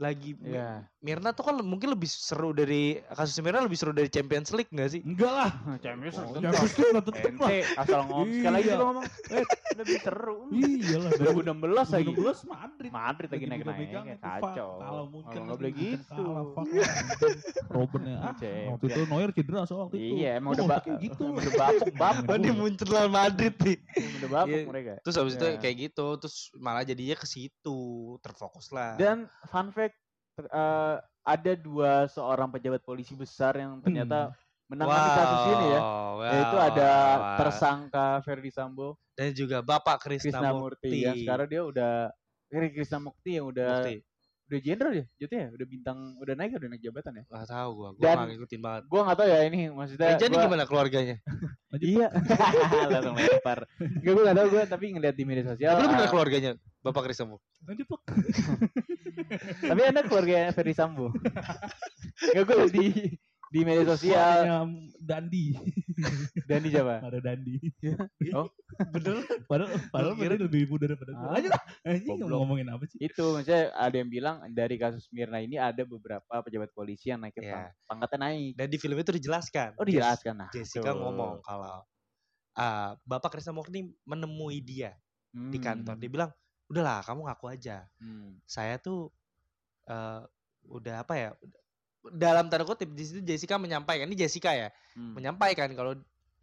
lagi 0.00 0.32
Iya. 0.40 0.88
Mirna 0.98 1.30
tuh 1.30 1.44
kan 1.44 1.56
mungkin 1.56 1.88
lebih 1.88 2.04
seru 2.06 2.52
dari 2.52 2.96
kasus 3.06 3.36
Mirna 3.38 3.60
lebih 3.60 3.72
seru 3.74 3.88
dari 3.90 4.08
Champions 4.08 4.48
League 4.50 4.68
gak 4.68 4.90
sih 4.90 5.00
Enggak 5.00 5.28
lah. 5.30 5.50
Champions 5.78 6.16
Oh, 6.16 6.24
tentu. 6.30 6.40
Champions 6.42 6.74
League 6.74 6.90
lah 6.90 7.02
tetep 7.02 7.20
lah. 7.36 7.48
Ente 7.48 7.58
asal 7.74 8.00
ngomong 8.02 8.28
sekali 8.30 8.54
lagi 8.54 8.66
Iya. 8.66 8.74
lu 8.74 8.84
ngomong 8.86 9.04
eh 9.30 9.44
lebih 9.74 9.96
seru 9.98 10.36
Iya 10.50 10.96
lah. 10.98 11.10
2016 11.14 11.60
lagi 11.90 12.10
2016 12.10 12.40
Madrid. 12.46 12.90
Madrid 12.90 13.28
lagi 13.30 13.44
naik 13.46 13.62
naik 13.62 13.90
kacau 14.18 14.70
Kalau 14.78 15.04
mungkin 15.06 15.38
nggak 15.38 15.58
lagi 15.58 15.60
boleh 15.60 15.72
gitu 15.76 16.24
fuck. 16.50 16.66
Robben 17.70 18.02
ya. 18.04 18.16
Ah, 18.20 18.34
waktu 18.70 18.84
itu 18.86 19.00
Neuer 19.06 19.30
cedera 19.30 19.60
soal 19.62 19.80
waktu 19.86 19.96
itu. 19.96 20.14
iya 20.18 20.30
emang 20.36 20.52
Lu 20.52 20.64
udah 20.64 20.80
kayak 20.80 20.98
gitu. 21.02 21.24
udah 21.30 21.52
bapuk 21.54 21.94
bapuk 22.02 22.26
Oh 22.26 22.38
dia 22.38 22.52
muncul 22.52 22.88
lawan 22.88 23.10
Madrid 23.10 23.54
nih 23.56 23.78
udah 24.18 24.28
bapuk 24.30 24.48
Iya. 24.50 24.64
mereka 24.66 24.92
terus 25.00 25.16
habis 25.16 25.34
itu 25.34 25.46
Iya. 25.46 25.58
kayak 25.58 25.76
gitu 25.82 26.06
terus 26.16 26.36
malah 26.56 26.82
jadinya 26.82 27.14
ke 27.14 27.26
situ 27.26 27.78
terfokus 28.18 28.68
lah 28.68 28.96
dan 28.96 29.24
fun 29.46 29.70
fact 29.70 29.89
ter- 30.40 30.50
eh, 30.50 30.96
ada 31.22 31.52
dua 31.54 31.92
seorang 32.06 32.48
pejabat 32.48 32.80
polisi 32.80 33.12
besar 33.12 33.52
yang 33.54 33.76
ternyata 33.78 34.32
menangani 34.66 35.10
kasus 35.12 35.42
ini 35.50 35.66
ya 35.68 35.80
Wow, 35.80 36.14
yaitu 36.24 36.56
wow, 36.56 36.66
ada 36.66 36.90
wow. 36.90 37.36
tersangka 37.36 38.06
Ferdi 38.20 38.48
Sambo 38.48 38.88
dan 39.12 39.30
juga 39.30 39.60
Bapak 39.60 40.00
Krisna, 40.00 40.30
Krisnamurti 40.32 40.86
Murti. 40.86 40.98
yang 41.02 41.16
sekarang 41.18 41.46
dia 41.46 41.62
udah 41.62 41.92
Kri- 42.46 42.72
Krisnamukti 42.72 43.30
yang 43.32 43.46
udah 43.46 43.68
Murti. 43.82 43.96
udah 44.46 44.58
jenderal 44.60 44.92
ya 44.92 45.04
jatuhnya 45.16 45.46
udah 45.52 45.66
bintang 45.68 45.98
udah 46.16 46.34
naik 46.34 46.50
udah 46.52 46.68
naik 46.68 46.80
jabatan 46.80 47.12
ya 47.12 47.24
Gak 47.24 47.46
tahu 47.48 47.70
gua, 47.72 47.88
gua 47.92 48.00
Dan- 48.00 48.16
nggak 48.16 48.28
ngikutin 48.32 48.60
banget. 48.60 48.82
gua 48.86 49.00
nggak 49.04 49.16
tahu 49.16 49.28
ya 49.28 49.38
ini 49.44 49.60
maksudnya 49.70 50.08
Eh, 50.08 50.18
jadi 50.18 50.32
gua- 50.32 50.44
gimana 50.44 50.64
keluarganya? 50.64 51.16
iya 51.76 52.06
langsung 52.90 53.14
lempar 53.14 53.58
gak 53.78 54.02
gue 54.06 54.22
nggak 54.22 54.36
tahu 54.36 54.48
gue 54.50 54.62
tapi 54.66 54.84
ngeliat 54.90 55.14
di 55.14 55.24
media 55.24 55.44
sosial 55.46 55.72
Tapi 55.72 55.82
lu 55.82 55.90
bener 55.92 56.02
ah, 56.02 56.10
keluarganya 56.10 56.50
Bapak 56.80 57.04
Krisna 57.04 57.28
Murti? 57.28 57.44
Lanjut 57.62 57.86
Pak. 57.86 58.00
tapi 59.70 59.80
anda 59.82 60.00
keluarga 60.02 60.48
Ferdi 60.50 60.72
Sambo 60.72 61.12
gak 62.34 62.42
gue 62.42 62.56
di 62.70 62.86
di 63.50 63.66
media 63.66 63.82
sosial 63.84 64.46
Dandi. 64.96 65.50
dan 66.46 66.62
di 66.62 66.70
Jawa 66.70 67.02
Ada 67.02 67.18
Dandi. 67.20 67.58
Oh. 68.30 68.46
Bener. 68.94 69.26
Padahal 69.44 69.74
padahal 69.90 70.14
kira- 70.14 70.38
lebih 70.38 70.70
muda 70.70 70.86
daripada 70.86 71.10
gue. 71.10 71.26
Lanjut 71.28 71.50
lah. 71.50 71.62
Anjing 71.82 72.16
ngomongin 72.22 72.66
apa 72.70 72.84
sih? 72.86 72.98
itu 73.02 73.24
maksudnya 73.28 73.74
ada 73.74 73.96
yang 73.96 74.06
bilang 74.06 74.36
dari 74.48 74.78
kasus 74.78 75.10
Mirna 75.10 75.42
ini 75.42 75.58
ada 75.58 75.82
beberapa 75.82 76.30
pejabat 76.40 76.70
polisi 76.70 77.10
yang 77.10 77.20
naik 77.20 77.34
ke 77.34 77.42
pang- 77.42 77.74
pangkatnya 77.86 78.18
naik 78.24 78.54
Dan 78.54 78.66
di 78.70 78.78
film 78.78 78.96
itu 78.96 79.10
dijelaskan. 79.10 79.74
oh 79.76 79.84
dijelaskan 79.84 80.34
nah 80.38 80.50
Jessica 80.50 80.94
tuh. 80.94 81.02
ngomong 81.02 81.42
kalau 81.42 81.82
ah, 82.54 82.94
Bapak 83.02 83.34
Krisna 83.34 83.50
Murti 83.50 83.82
menemui 84.02 84.62
dia 84.62 84.94
di 85.30 85.58
kantor. 85.58 85.94
Hmm, 85.94 86.02
Dia 86.02 86.10
bilang, 86.10 86.30
udahlah 86.70 87.02
kamu 87.02 87.26
ngaku 87.26 87.46
aja. 87.50 87.82
hmm. 87.98 88.38
Saya 88.46 88.78
tuh 88.78 89.10
eh, 89.84 90.22
udah 90.70 91.02
apa 91.02 91.14
ya? 91.18 91.30
Dalam 92.00 92.48
tanda 92.48 92.64
kutip 92.64 92.88
di 92.94 93.04
situ 93.04 93.20
Jessica 93.20 93.60
menyampaikan 93.60 94.08
ini 94.08 94.16
Jessica 94.16 94.54
ya 94.54 94.72
hmm, 94.96 95.20
menyampaikan 95.20 95.68
kalau 95.74 95.92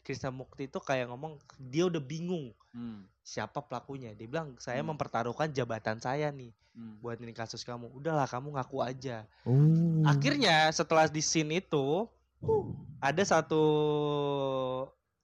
Krisna 0.06 0.30
Mukti 0.30 0.70
itu 0.70 0.78
kayak 0.78 1.10
ngomong 1.10 1.36
dia 1.58 1.90
udah 1.90 2.00
bingung 2.00 2.54
hmm, 2.72 3.10
siapa 3.26 3.60
pelakunya. 3.60 4.14
Dia 4.14 4.28
bilang 4.30 4.54
saya 4.62 4.80
Hmm. 4.80 4.94
mempertaruhkan 4.94 5.50
jabatan 5.50 5.98
saya 5.98 6.30
nih 6.30 6.54
hmm. 6.78 7.02
buat 7.02 7.18
ini 7.18 7.34
kasus 7.34 7.66
kamu. 7.66 7.90
Udahlah 7.90 8.30
kamu 8.30 8.54
ngaku 8.54 8.78
aja. 8.86 9.26
Oh. 9.44 10.06
Akhirnya 10.06 10.70
setelah 10.70 11.10
di 11.10 11.20
scene 11.20 11.58
itu 11.60 12.06
ada 13.02 13.24
satu 13.26 13.64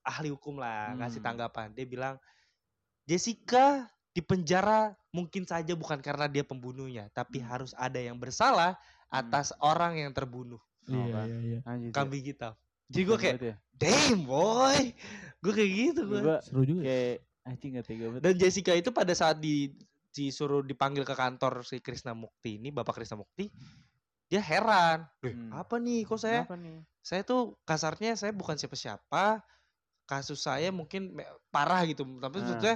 ahli 0.04 0.34
hukum 0.34 0.58
lah 0.60 0.98
ngasih 0.98 1.22
Hmm. 1.22 1.28
tanggapan. 1.30 1.72
Dia 1.72 1.86
bilang 1.86 2.16
Jessica 3.06 3.88
di 4.13 4.21
penjara 4.21 4.93
mungkin 5.10 5.43
saja 5.43 5.73
bukan 5.73 5.97
karena 5.99 6.30
dia 6.30 6.45
pembunuhnya, 6.45 7.10
tapi 7.12 7.41
Hmm. 7.41 7.49
harus 7.49 7.71
ada 7.73 7.97
yang 7.97 8.15
bersalah 8.15 8.78
atas 9.10 9.49
orang 9.58 9.97
yang 9.97 10.13
terbunuh. 10.13 10.62
Iya 10.86 11.06
kan? 11.10 11.28
iya 11.28 11.38
iya. 11.41 11.60
Anjir, 11.65 11.89
Kambing 11.91 12.23
hitam. 12.23 12.54
Jadi 12.89 13.04
gue 13.04 13.17
kayak, 13.17 13.36
ya. 13.41 13.56
damn 13.73 14.21
boy, 14.21 14.93
gue 15.41 15.54
kayak 15.54 15.71
gitu 15.71 16.02
gue. 16.06 16.21
Gua 16.21 16.38
Seru 16.45 16.62
juga. 16.62 16.82
ya. 16.82 16.86
kayak 16.86 17.17
anjing 17.43 17.71
gak 17.73 17.86
tega 17.86 18.06
banget 18.08 18.21
Dan 18.21 18.34
Jessica 18.38 18.71
itu 18.71 18.89
pada 18.89 19.13
saat 19.13 19.38
di 19.38 19.73
disuruh 20.13 20.62
dipanggil 20.62 21.02
ke 21.02 21.12
kantor 21.12 21.65
si 21.65 21.82
Krisna 21.82 22.13
Mukti 22.13 22.62
ini, 22.62 22.69
Bapak 22.69 23.02
Krisna 23.02 23.17
Mukti, 23.17 23.49
dia 24.30 24.38
heran. 24.39 25.10
"Loh, 25.19 25.34
Hmm. 25.34 25.49
apa 25.52 25.76
nih 25.78 26.06
kok 26.06 26.21
saya 26.21 26.45
Kenapa 26.45 26.58
nih 26.62 26.78
saya 27.02 27.21
tuh 27.26 27.58
kasarnya 27.65 28.13
saya 28.13 28.30
bukan 28.30 28.54
siapa-siapa. 28.56 29.41
Kasus 30.04 30.43
saya 30.43 30.69
mungkin 30.69 31.15
parah 31.49 31.82
gitu, 31.88 32.04
tapi 32.19 32.36
Ah. 32.38 32.41
maksudnya 32.43 32.76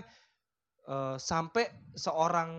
eh, 0.88 1.16
sampai 1.20 1.68
seorang 1.94 2.50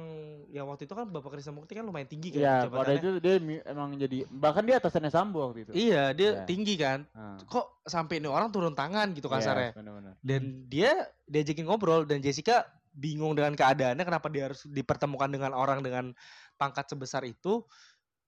yang 0.52 0.68
waktu 0.68 0.84
itu 0.84 0.94
kan 0.96 1.08
Bapak 1.08 1.32
Krisna 1.36 1.54
Mukti 1.54 1.76
kan 1.76 1.84
lumayan 1.84 2.08
tinggi 2.08 2.34
kan 2.34 2.40
Iya, 2.40 2.56
pada 2.68 2.92
itu 2.96 3.20
dia 3.22 3.38
emang 3.68 3.94
jadi 3.96 4.24
bahkan 4.28 4.64
dia 4.64 4.76
atasannya 4.80 5.12
Sambo 5.12 5.44
waktu 5.48 5.68
itu. 5.68 5.72
Iya, 5.72 6.12
dia 6.12 6.30
Iya. 6.32 6.44
tinggi 6.44 6.74
kan. 6.76 7.04
Nah, 7.12 7.38
Kok 7.46 7.84
sampai 7.86 8.20
ini 8.20 8.28
orang 8.28 8.50
turun 8.52 8.74
tangan 8.76 9.12
gitu 9.16 9.28
iya, 9.30 9.34
kasarnya. 9.38 9.70
bener-bener. 9.76 10.12
Dan 10.20 10.66
dia 10.68 10.92
diajakin 11.28 11.64
ngobrol 11.68 12.04
dan 12.04 12.20
Jessica 12.20 12.66
bingung 12.98 13.38
dengan 13.38 13.54
keadaannya 13.54 14.02
kenapa 14.02 14.26
dia 14.26 14.50
harus 14.50 14.66
dipertemukan 14.66 15.30
dengan 15.30 15.54
orang 15.54 15.80
dengan 15.86 16.10
pangkat 16.58 16.90
sebesar 16.90 17.22
itu 17.22 17.62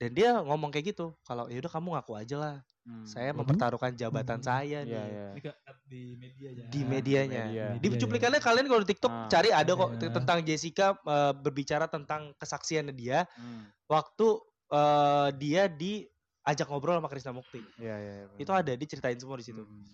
dan 0.01 0.11
dia 0.11 0.33
ngomong 0.41 0.73
kayak 0.73 0.97
gitu 0.97 1.13
kalau 1.21 1.45
ya 1.47 1.61
udah 1.61 1.69
kamu 1.71 1.89
ngaku 1.95 2.13
aja 2.17 2.37
lah 2.37 2.57
Hmm. 2.81 3.05
saya 3.05 3.31
Waduh. 3.31 3.45
mempertaruhkan 3.45 3.93
jabatan 3.93 4.41
Hmm. 4.41 4.49
saya 4.49 4.81
Iya, 4.81 4.89
nih 4.89 5.05
iya. 5.05 5.27
Ini 5.31 5.41
ke- 5.43 5.59
di 5.85 6.03
media 6.17 6.47
aja. 6.49 6.63
di 6.65 6.81
medianya 6.83 7.43
media. 7.45 7.65
di 7.69 7.87
Media, 7.87 8.01
cuplikannya 8.01 8.41
kalian 8.41 8.67
kalau 8.67 8.81
di 8.81 8.89
TikTok 8.89 9.13
Ah, 9.13 9.29
cari 9.29 9.51
ada 9.53 9.73
kok 9.75 9.91
iya. 9.93 10.09
tentang 10.11 10.39
Jessica 10.41 10.87
eh, 10.97 11.33
berbicara 11.37 11.85
tentang 11.87 12.33
kesaksiannya 12.35 12.97
dia 12.97 13.29
Hmm. 13.31 13.69
waktu 13.87 14.27
eh, 14.71 15.29
dia 15.37 15.63
diajak 15.69 16.67
ngobrol 16.67 16.97
sama 16.97 17.11
Krisna 17.11 17.37
Mukti 17.37 17.61
Iya, 17.77 17.95
iya. 17.95 18.13
iya, 18.25 18.39
itu 18.39 18.49
ada 18.49 18.73
diceritain 18.73 19.19
semua 19.19 19.37
di 19.37 19.45
situ 19.45 19.61
Hmm. 19.61 19.85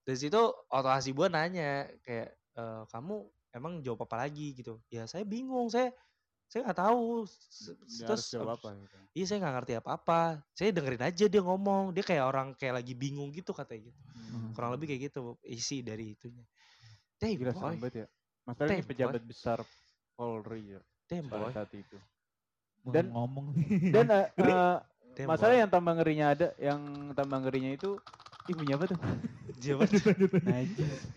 dari 0.00 0.16
situ 0.16 0.40
Oto 0.66 0.88
Hasibuan 0.88 1.30
nanya 1.30 1.84
kayak 2.00 2.32
"Eh, 2.56 2.82
kamu 2.88 3.14
emang 3.50 3.72
jawab 3.80 4.08
apa 4.08 4.24
lagi 4.24 4.54
gitu 4.54 4.80
ya 4.88 5.04
saya 5.04 5.22
bingung 5.22 5.68
saya 5.68 5.92
saya 6.50 6.66
nggak 6.66 6.80
tahu 6.80 7.02
Dia 7.22 7.30
harus 8.02 8.02
terus 8.02 8.24
jawab 8.28 8.58
apa 8.58 8.68
gitu. 8.74 8.96
iya 9.12 9.24
saya 9.24 9.38
nggak 9.38 9.54
ngerti 9.54 9.72
apa 9.76 9.90
apa 9.94 10.20
saya 10.50 10.68
dengerin 10.70 11.04
aja 11.04 11.24
dia 11.24 11.40
ngomong 11.40 11.82
dia 11.90 12.02
kayak 12.02 12.24
orang 12.24 12.48
kayak 12.52 12.74
lagi 12.76 12.92
bingung 12.92 13.30
gitu 13.30 13.50
katanya 13.50 13.88
gitu 13.88 14.00
Hmm. 14.30 14.54
kurang 14.54 14.70
lebih 14.70 14.86
kayak 14.86 15.10
gitu 15.10 15.34
isi 15.42 15.80
dari 15.80 16.14
itunya 16.14 16.46
damn 17.16 17.34
Gila 17.34 17.50
sambat 17.50 17.92
ya. 17.92 18.06
Masalah 18.42 18.68
ini 18.68 18.78
boy. 18.78 18.88
pejabat 18.88 19.22
besar 19.22 19.58
Polri 20.12 20.62
ya 20.70 20.80
damn 21.04 21.26
boy 21.26 21.50
saat 21.50 21.70
itu. 21.70 21.98
Dan- 22.82 23.10
ngomong 23.10 23.50
Dan 23.90 24.06
eh, 24.14 24.26
damn 25.14 25.26
masalah 25.26 25.50
boy. 25.52 25.60
yang 25.60 25.68
tambah 25.68 25.92
ngerinya 25.92 26.26
ada, 26.30 26.48
yang 26.56 26.80
tambah 27.12 27.38
ngerinya 27.40 27.70
itu 27.72 27.98
Ih 28.46 28.54
punya 28.54 28.74
apa 28.74 28.84
tuh? 28.86 28.98
Jawa- 29.56 29.86
Najis. 30.40 30.78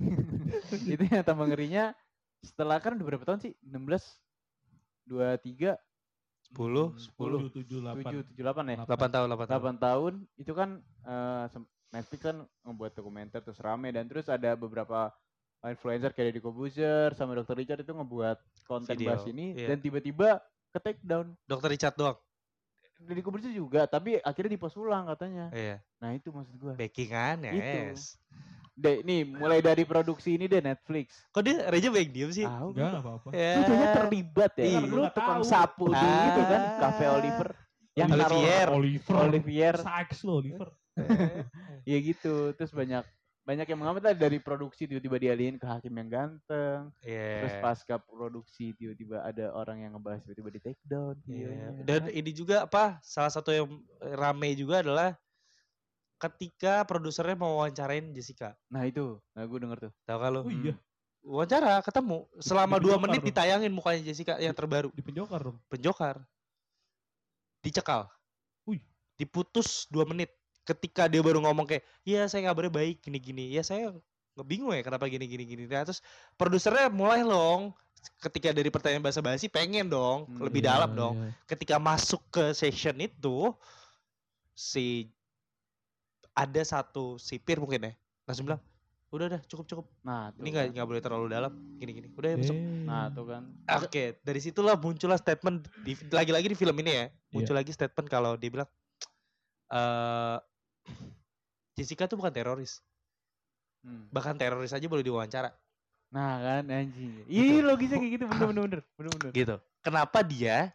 itu 0.90 1.02
yang 1.04 1.22
tambah 1.22 1.46
ngerinya 1.46 1.92
setelah 2.40 2.80
kan 2.80 2.96
udah 2.96 3.06
berapa 3.06 3.24
tahun 3.24 3.40
sih? 3.40 3.52
16 3.62 3.80
23 5.06 5.76
10 6.50 6.56
10 6.56 7.62
7 7.62 7.62
8 7.78 8.02
7 8.02 8.34
7 8.34 8.42
8 8.42 8.72
ya? 8.74 8.76
8 8.82 9.14
tahun 9.14 9.26
8 9.28 9.46
tahun 9.46 9.60
8 9.76 9.86
tahun 9.86 10.12
itu 10.36 10.52
kan 10.52 10.70
eh, 11.04 11.44
sem- 11.48 11.68
Netflix 11.90 12.20
kan 12.22 12.36
ngebuat 12.62 12.92
dokumenter 12.94 13.42
terus 13.42 13.58
rame 13.58 13.90
dan 13.90 14.06
terus 14.06 14.30
ada 14.30 14.54
beberapa 14.54 15.10
influencer 15.60 16.14
kayak 16.14 16.30
Deddy 16.30 16.40
Kobuzer 16.40 17.10
sama 17.12 17.34
Dr. 17.34 17.58
Richard 17.58 17.82
itu 17.82 17.90
ngebuat 17.90 18.38
konten 18.64 18.94
Video, 18.94 19.10
bahas 19.10 19.26
ini 19.26 19.52
iya. 19.52 19.68
dan 19.68 19.78
tiba-tiba 19.78 20.38
ke 20.70 20.78
take 20.78 21.02
down. 21.02 21.34
dokter 21.44 21.66
Richard 21.68 21.94
doang 21.94 22.14
Deddy 23.00 23.20
Kobuzer 23.20 23.50
juga 23.50 23.84
tapi 23.84 24.16
akhirnya 24.18 24.54
dipost 24.54 24.78
ulang 24.78 25.06
katanya. 25.06 25.50
iya 25.50 25.82
Nah 25.98 26.14
itu 26.14 26.30
maksud 26.30 26.54
gua. 26.56 26.74
backingan 26.78 27.42
ya 27.42 27.52
Itu. 27.52 27.78
yes 27.90 28.02
Deh, 28.80 29.04
nih 29.04 29.28
mulai 29.28 29.60
dari 29.60 29.84
produksi 29.84 30.34
ini 30.34 30.44
deh 30.44 30.58
Netflix. 30.58 31.28
kok 31.28 31.44
dia 31.44 31.68
Reja 31.68 31.88
baik 31.88 32.10
diem 32.10 32.32
sih 32.32 32.48
Tahu 32.48 32.68
enggak 32.72 32.96
apa-apa 32.96 33.28
ya 33.30 33.52
Lu 33.52 33.62
kayaknya 33.62 33.88
terlibat 33.94 34.52
ya. 34.56 34.64
Iya. 34.64 34.78
Kan 34.78 34.88
Lu 34.88 35.02
tukang 35.10 35.38
tahu. 35.38 35.44
sapu 35.44 35.84
di 35.86 36.00
itu 36.00 36.40
kan, 36.42 36.62
Ah. 36.62 36.78
Cafe 36.80 37.04
Oliver. 37.06 37.48
Yang 37.92 38.08
Olivier. 38.10 38.66
Oliver 38.70 39.14
Olivier. 39.20 39.76
Sykes 39.76 40.20
lo 40.22 40.32
Oliver 40.36 40.68
Ya 41.84 41.96
gitu. 41.98 42.34
Terus 42.52 42.70
banyak 42.70 43.04
banyak 43.40 43.66
yang 43.66 43.78
mengambil 43.78 44.02
tadi 44.02 44.16
dari 44.16 44.38
produksi 44.38 44.84
tiba-tiba 44.84 45.16
dialihin 45.18 45.56
ke 45.56 45.66
hakim 45.66 45.90
yang 45.92 46.08
ganteng. 46.08 46.88
Terus 47.00 47.50
Iya. 47.50 47.60
pasca 47.60 47.96
produksi 47.98 48.72
tiba-tiba 48.72 49.20
ada 49.20 49.50
orang 49.50 49.80
yang 49.80 49.92
ngebahas 49.92 50.22
tiba-tiba 50.22 50.50
di 50.50 50.60
take 50.62 50.82
down 50.82 51.16
Iya. 51.20 51.50
videonya. 51.50 51.68
Dan 51.82 52.02
ini 52.08 52.30
juga 52.30 52.64
apa? 52.64 52.96
Salah 53.00 53.28
satu 53.28 53.50
yang 53.50 53.66
rame 53.98 54.54
juga 54.54 54.80
adalah 54.80 55.18
ketika 56.20 56.84
produsernya 56.84 57.32
mau 57.34 57.56
wawancarain 57.58 58.12
Jessica. 58.12 58.52
Nah 58.68 58.84
itu, 58.84 59.16
nah 59.32 59.42
gue 59.42 59.58
denger 59.58 59.78
tuh. 59.88 59.92
Tahu 60.04 60.20
lu? 60.28 60.40
oh 60.44 60.52
iya 60.52 60.74
Wawancara 61.20 61.80
ketemu 61.80 62.24
selama 62.40 62.76
dua 62.76 62.96
menit 62.96 63.20
dong. 63.20 63.28
ditayangin 63.28 63.68
mukanya 63.68 64.00
Jessica 64.02 64.36
yang 64.36 64.52
terbaru 64.52 64.88
di 64.92 65.00
penjokar 65.00 65.40
dong 65.40 65.56
penjokar 65.68 66.20
dicekal. 67.60 68.08
Wih. 68.64 68.80
Diputus 69.16 69.84
dua 69.88 70.04
menit 70.04 70.32
ketika 70.64 71.08
dia 71.08 71.20
baru 71.20 71.40
ngomong 71.44 71.66
kayak, 71.66 71.84
iya 72.04 72.24
saya 72.24 72.48
ngabarnya 72.48 72.72
baik 72.72 73.04
gini-gini. 73.04 73.52
Ya 73.52 73.60
saya 73.60 73.92
nggak 74.32 74.48
bingung 74.48 74.72
ya 74.72 74.80
kenapa 74.80 75.04
gini-gini 75.08 75.44
gini. 75.44 75.62
Nah, 75.68 75.84
terus 75.84 76.00
produsernya 76.40 76.88
mulai 76.88 77.20
long 77.20 77.76
ketika 78.16 78.56
dari 78.56 78.72
pertanyaan 78.72 79.04
bahasa 79.04 79.20
basi 79.20 79.44
pengen 79.44 79.84
dong 79.84 80.24
Hmm, 80.24 80.40
lebih 80.40 80.64
Iya, 80.64 80.72
dalam 80.72 80.90
dong. 80.96 81.14
iya. 81.20 81.36
ketika 81.44 81.76
masuk 81.76 82.24
ke 82.32 82.56
session 82.56 82.96
itu 82.96 83.52
si 84.56 85.12
ada 86.32 86.62
satu 86.62 87.16
sipir 87.16 87.58
mungkin 87.58 87.90
ya 87.90 87.92
langsung 88.24 88.46
bilang 88.46 88.60
udah 89.10 89.26
udah 89.26 89.40
cukup 89.50 89.66
cukup 89.66 89.86
Nah, 90.06 90.30
tuh 90.30 90.46
ini 90.46 90.54
nggak 90.54 90.66
kan. 90.70 90.72
nggak 90.78 90.86
boleh 90.86 91.02
terlalu 91.02 91.26
dalam 91.28 91.52
gini 91.76 91.90
gini 91.92 92.08
udah 92.14 92.28
ya 92.30 92.36
masuk 92.38 92.56
Eh, 92.56 92.86
Nah, 92.86 93.06
tuh 93.10 93.24
kan. 93.26 93.42
oke 93.66 94.04
dari 94.22 94.40
situlah 94.40 94.74
muncullah 94.78 95.18
statement 95.18 95.66
di, 95.82 95.92
lagi-lagi 96.10 96.46
di 96.46 96.56
film 96.56 96.74
ini 96.78 96.90
ya 96.94 97.04
muncul 97.30 97.54
lagi 97.54 97.70
statement 97.70 98.06
kalau 98.06 98.34
dia 98.34 98.50
bilang 98.50 98.68
eh 99.70 100.38
Jessica 101.74 102.06
tuh 102.06 102.18
bukan 102.18 102.30
teroris 102.30 102.82
Hmm. 103.80 104.12
bahkan 104.12 104.36
teroris 104.36 104.76
aja 104.76 104.84
boleh 104.84 105.00
diwawancara 105.00 105.56
Nah, 106.10 106.42
kan 106.42 106.66
anjing. 106.68 107.22
Gitu. 107.22 107.32
Iya, 107.32 107.62
logisnya 107.64 107.96
kayak 107.96 108.12
gitu 108.18 108.24
bener 108.26 108.46
bener 108.50 108.62
bener. 108.66 108.80
Bener 108.98 109.10
bener. 109.14 109.30
gitu 109.32 109.56
kenapa 109.80 110.18
dia 110.20 110.74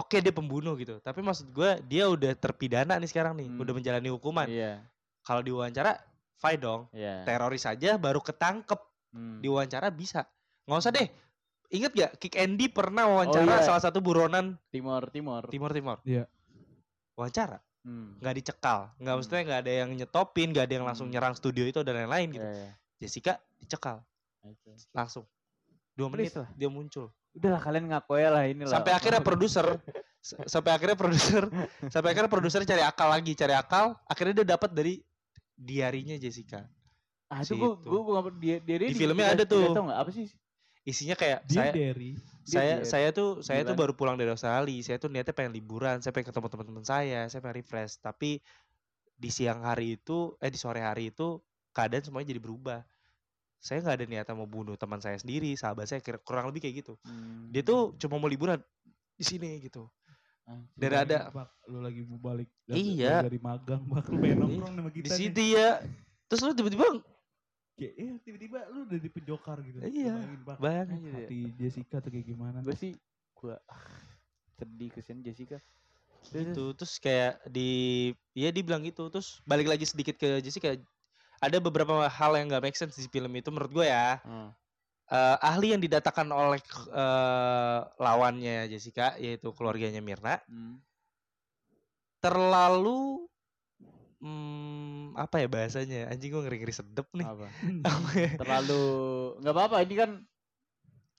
oke 0.00 0.16
dia 0.16 0.32
pembunuh 0.32 0.72
gitu 0.74 0.96
tapi 0.98 1.20
maksud 1.20 1.50
gue 1.50 1.70
dia 1.84 2.04
udah 2.06 2.32
terpidana 2.34 2.96
nih 2.96 3.06
sekarang 3.06 3.36
nih 3.36 3.46
Hmm. 3.46 3.60
udah 3.60 3.72
menjalani 3.72 4.08
hukuman 4.08 4.48
Iya, 4.48 4.80
kalau 5.20 5.40
diwawancara 5.40 6.00
fine 6.34 6.58
dong 6.58 6.80
iya. 6.90 7.20
teroris 7.22 7.64
aja 7.64 7.94
baru 7.96 8.18
ketangkep 8.18 8.80
Hmm. 9.10 9.38
diwawancara 9.38 9.90
bisa 9.90 10.24
nggak 10.64 10.80
usah 10.80 10.90
deh 10.90 11.08
inget 11.68 11.92
gak 11.92 12.12
Kick 12.16 12.34
Andy 12.34 12.66
pernah 12.66 13.06
wawancara 13.06 13.58
iya. 13.58 13.62
salah 13.62 13.78
satu 13.78 13.98
buronan 13.98 14.54
Timor, 14.70 15.10
Timor. 15.10 15.46
Timur 15.46 15.70
Timur 15.70 15.98
Iya. 16.02 16.24
wawancara 17.14 17.60
Hmm. 17.80 18.16
nggak 18.18 18.34
dicekal 18.36 18.92
nggak 18.94 19.08
Hmm. 19.08 19.18
maksudnya 19.18 19.42
nggak 19.42 19.60
ada 19.60 19.72
yang 19.74 19.90
nyetopin 19.94 20.48
nggak 20.50 20.64
ada 20.64 20.74
yang 20.74 20.84
langsung 20.84 21.06
Hmm. 21.06 21.14
nyerang 21.14 21.32
studio 21.32 21.64
itu 21.64 21.80
dan 21.80 21.96
lain-lain 21.96 22.28
gitu 22.30 22.44
Iya, 22.44 22.56
iya. 22.60 22.72
Jessica 22.98 23.32
dicekal 23.56 24.04
Oke. 24.42 24.72
langsung 24.92 25.24
dua 25.92 26.08
Please 26.08 26.28
menit 26.28 26.34
lah. 26.38 26.48
dia 26.54 26.68
muncul 26.68 27.08
Udahlah 27.30 27.58
kalian 27.58 27.86
ngaku 27.88 28.12
ya 28.16 28.28
lah 28.28 28.44
ini 28.44 28.62
lah. 28.64 28.72
sampai 28.74 28.92
akhirnya 28.92 29.20
produser 29.20 29.66
sampai 30.20 30.70
akhirnya 30.72 30.94
produser 30.94 31.48
sampai 31.88 32.08
akhirnya 32.12 32.28
produser 32.28 32.60
cari 32.62 32.82
akal 32.82 33.08
lagi 33.08 33.32
cari 33.32 33.54
akal 33.54 33.96
akhirnya 34.04 34.42
dia 34.42 34.48
dapat 34.52 34.70
dari 34.70 34.94
diarinya 35.52 36.16
Jessica 36.16 36.66
Ah, 37.26 37.40
itu 37.40 37.54
si 37.54 37.54
gua 37.54 37.72
itu. 37.72 37.86
gua 37.86 38.00
gua 38.02 38.12
nggak- 38.20 38.36
dia 38.36 38.56
dia 38.58 38.76
Di 38.82 38.96
filmnya 38.96 39.30
ada 39.30 39.46
tuh. 39.46 39.70
Tahu 39.70 39.86
nggak 39.86 40.00
apa 40.00 40.10
sih? 40.10 40.26
isinya 40.80 41.14
kayak 41.14 41.44
dia 41.44 41.60
saya 41.60 41.70
dari 41.70 42.10
saya 42.42 42.72
dia 42.74 42.84
saya 42.84 43.08
tuh 43.12 43.28
saya 43.38 43.60
tuh 43.60 43.72
liburan. 43.72 43.78
baru 43.78 43.92
pulang 43.94 44.16
dari 44.16 44.28
Australia 44.28 44.80
saya 44.80 44.96
tuh 44.96 45.06
niatnya 45.06 45.30
pengen 45.30 45.52
liburan 45.52 46.00
saya 46.00 46.10
pengen 46.10 46.32
ketemu 46.32 46.48
teman-teman 46.48 46.82
saya 46.82 47.20
saya 47.28 47.38
pengen 47.38 47.56
refresh 47.56 47.96
tapi 47.96 48.40
di 49.14 49.28
siang 49.28 49.62
hari 49.62 49.94
itu 49.94 50.34
eh 50.36 50.48
di 50.48 50.56
sore 50.56 50.80
hari 50.80 51.12
itu 51.12 51.36
keadaan 51.70 52.00
semuanya 52.02 52.28
jadi 52.28 52.40
berubah 52.40 52.80
saya 53.60 53.78
nggak 53.78 53.96
ada 54.00 54.06
niatan 54.08 54.34
mau 54.34 54.48
bunuh 54.48 54.74
teman 54.74 54.98
saya 54.98 55.14
sendiri 55.14 55.52
sahabat 55.52 55.84
saya 55.84 56.00
kira- 56.00 56.18
kurang 56.18 56.48
lebih 56.48 56.64
kayak 56.64 56.80
gitu 56.80 56.96
Hmm. 57.04 57.52
dia 57.52 57.60
tuh 57.60 57.92
cuma 57.96 58.16
mau 58.16 58.26
liburan 58.26 58.56
di 59.14 59.22
sini 59.22 59.60
gitu 59.60 59.84
Anjing. 60.42 60.66
dan 60.74 60.90
ada 60.98 61.16
Bak, 61.30 61.48
lu 61.68 61.78
lagi 61.78 62.00
mau 62.02 62.18
balik 62.18 62.48
dari, 62.64 62.96
Iya. 62.96 63.22
dari 63.22 63.38
magang 63.38 63.84
bak 63.86 64.08
lu 64.08 64.16
pengen 64.18 64.38
nongkrong 64.40 64.72
sama 64.74 64.90
kita 64.90 65.04
di 65.04 65.10
situ 65.12 65.42
ya 65.54 65.78
terus 66.26 66.40
lu 66.40 66.52
tiba-tiba 66.52 66.88
Kayak, 67.76 67.94
eh, 67.96 68.12
tiba-tiba 68.20 68.58
lu 68.68 68.84
udah 68.84 68.98
di 68.98 69.08
penjokar 69.08 69.56
gitu 69.62 69.78
Iya, 69.80 70.12
Bayangin, 70.56 71.00
Bak. 71.00 71.06
ya. 71.06 71.16
hati 71.22 71.40
Jessica 71.54 71.96
tuh 71.96 72.10
kayak 72.10 72.26
gimana 72.26 72.60
Gue 72.60 72.74
sih 72.74 72.92
gua 73.32 73.56
ah, 73.66 73.84
sedih 74.54 74.88
kesian 74.90 75.20
Jessica. 75.20 75.56
Terus, 76.20 76.52
gitu 76.52 76.64
terus 76.76 77.00
kayak 77.00 77.40
di 77.48 77.68
ya 78.34 78.52
dia 78.52 78.60
bilang 78.60 78.84
gitu 78.84 79.08
terus 79.08 79.40
balik 79.42 79.64
lagi 79.66 79.88
sedikit 79.88 80.12
ke 80.14 80.40
Jessica 80.40 80.76
ada 81.40 81.56
beberapa 81.58 82.04
hal 82.06 82.36
yang 82.36 82.52
nggak 82.52 82.64
make 82.64 82.76
sense 82.78 82.94
di 82.94 83.08
film 83.08 83.32
itu 83.34 83.48
menurut 83.48 83.72
gue 83.72 83.86
ya 83.88 84.20
Hmm. 84.22 84.52
Eh, 85.10 85.36
ahli 85.42 85.74
yang 85.74 85.82
didatangkan 85.82 86.30
oleh 86.30 86.62
eh, 86.86 87.78
lawannya 87.98 88.70
Jessica 88.70 89.18
yaitu 89.18 89.50
keluarganya 89.58 89.98
Mirna 89.98 90.38
Hmm. 90.46 90.78
terlalu 92.20 93.26
hmm, 94.20 95.16
apa 95.16 95.40
ya 95.42 95.48
bahasanya 95.48 96.12
anjing 96.12 96.30
gue 96.30 96.42
ngeri 96.44 96.58
ngeri 96.62 96.74
sedep 96.76 97.08
nih 97.16 97.26
Apa? 97.26 97.46
Apa? 97.82 98.08
Terlalu 98.40 98.84
nggak 99.42 99.54
apa-apa 99.56 99.76
ini 99.82 99.94
kan 99.98 100.10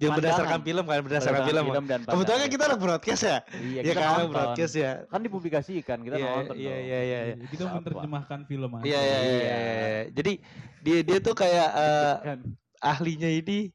yang 0.02 0.12
Pandangan. 0.12 0.18
berdasarkan 0.18 0.60
film 0.66 0.84
kan 0.84 1.00
berdasarkan 1.06 1.42
film, 1.46 1.66
dan 1.86 2.00
kebetulan 2.04 2.40
kan 2.42 2.50
kita 2.50 2.64
anak 2.66 2.80
broadcast 2.82 3.22
ya 3.22 3.38
Iya, 3.54 3.80
ya 3.80 3.82
kita 3.86 4.00
kan 4.02 4.10
nonton. 4.18 4.32
broadcast 4.34 4.74
ya 4.76 4.92
Kan 5.06 5.20
dipublikasikan, 5.22 5.98
kita 6.02 6.16
Iya, 6.18 6.26
nonton 6.28 6.56
iya 6.58 6.76
iya 6.76 7.00
iya 7.00 7.20
iya. 7.24 7.36
kita 7.46 7.64
Apa? 7.64 7.76
menerjemahkan 7.78 8.40
film 8.44 8.70
aja 8.74 8.84
Iya 8.84 9.00
iya 9.00 9.18
iya. 9.20 9.22
Iya. 9.22 9.58
iya. 9.62 10.02
Jadi 10.12 10.34
dia 10.82 10.98
dia 11.02 11.18
tuh 11.20 11.34
kayak 11.34 11.70
eh, 11.72 12.14
Kan. 12.24 12.40
ahlinya 12.82 13.30
ini 13.30 13.70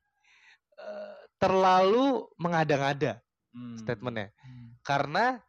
terlalu 1.36 2.06
mengada-ngada 2.36 3.20
Hmm. 3.52 3.72
statementnya. 3.78 4.36
Hmm. 4.36 4.76
Karena 4.82 5.40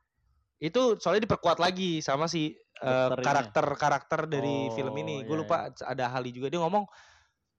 itu 0.58 0.96
soalnya 0.96 1.26
diperkuat 1.26 1.60
lagi 1.60 2.00
sama 2.00 2.26
si 2.26 2.56
eh, 2.78 2.88
Dokter 2.88 3.18
ini. 3.18 3.26
karakter-karakter 3.26 4.20
dari 4.30 4.72
film 4.72 4.94
Oh, 4.94 5.02
ini. 5.02 5.16
Gue 5.22 5.34
iya, 5.34 5.42
lupa 5.42 5.58
ada 5.74 6.04
ahli 6.08 6.30
juga 6.30 6.48
dia 6.48 6.62
ngomong 6.62 6.86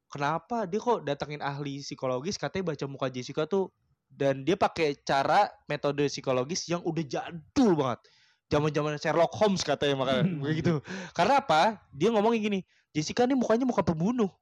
kenapa 0.08 0.64
dia 0.64 0.80
kok 0.80 1.04
datengin 1.04 1.40
ahli 1.44 1.84
psikologis 1.84 2.40
katanya 2.40 2.74
baca 2.74 2.84
muka 2.88 3.06
Jessica 3.12 3.44
tuh 3.44 3.72
dan 4.08 4.42
dia 4.42 4.56
pakai 4.56 4.96
cara 5.04 5.52
metode 5.68 6.08
psikologis 6.08 6.64
yang 6.68 6.80
udah 6.82 7.04
jadul 7.04 7.76
banget. 7.76 8.00
Zaman-zaman 8.48 8.96
Sherlock 8.96 9.36
Holmes 9.36 9.60
katanya 9.60 10.00
makanya 10.00 10.24
begitu. 10.40 10.80
Karena 11.12 11.44
apa? 11.44 11.76
Dia 11.92 12.08
ngomongin 12.08 12.40
gini, 12.40 12.60
Jessica 12.96 13.28
nih 13.28 13.36
mukanya 13.36 13.68
muka 13.68 13.84
pembunuh 13.84 14.32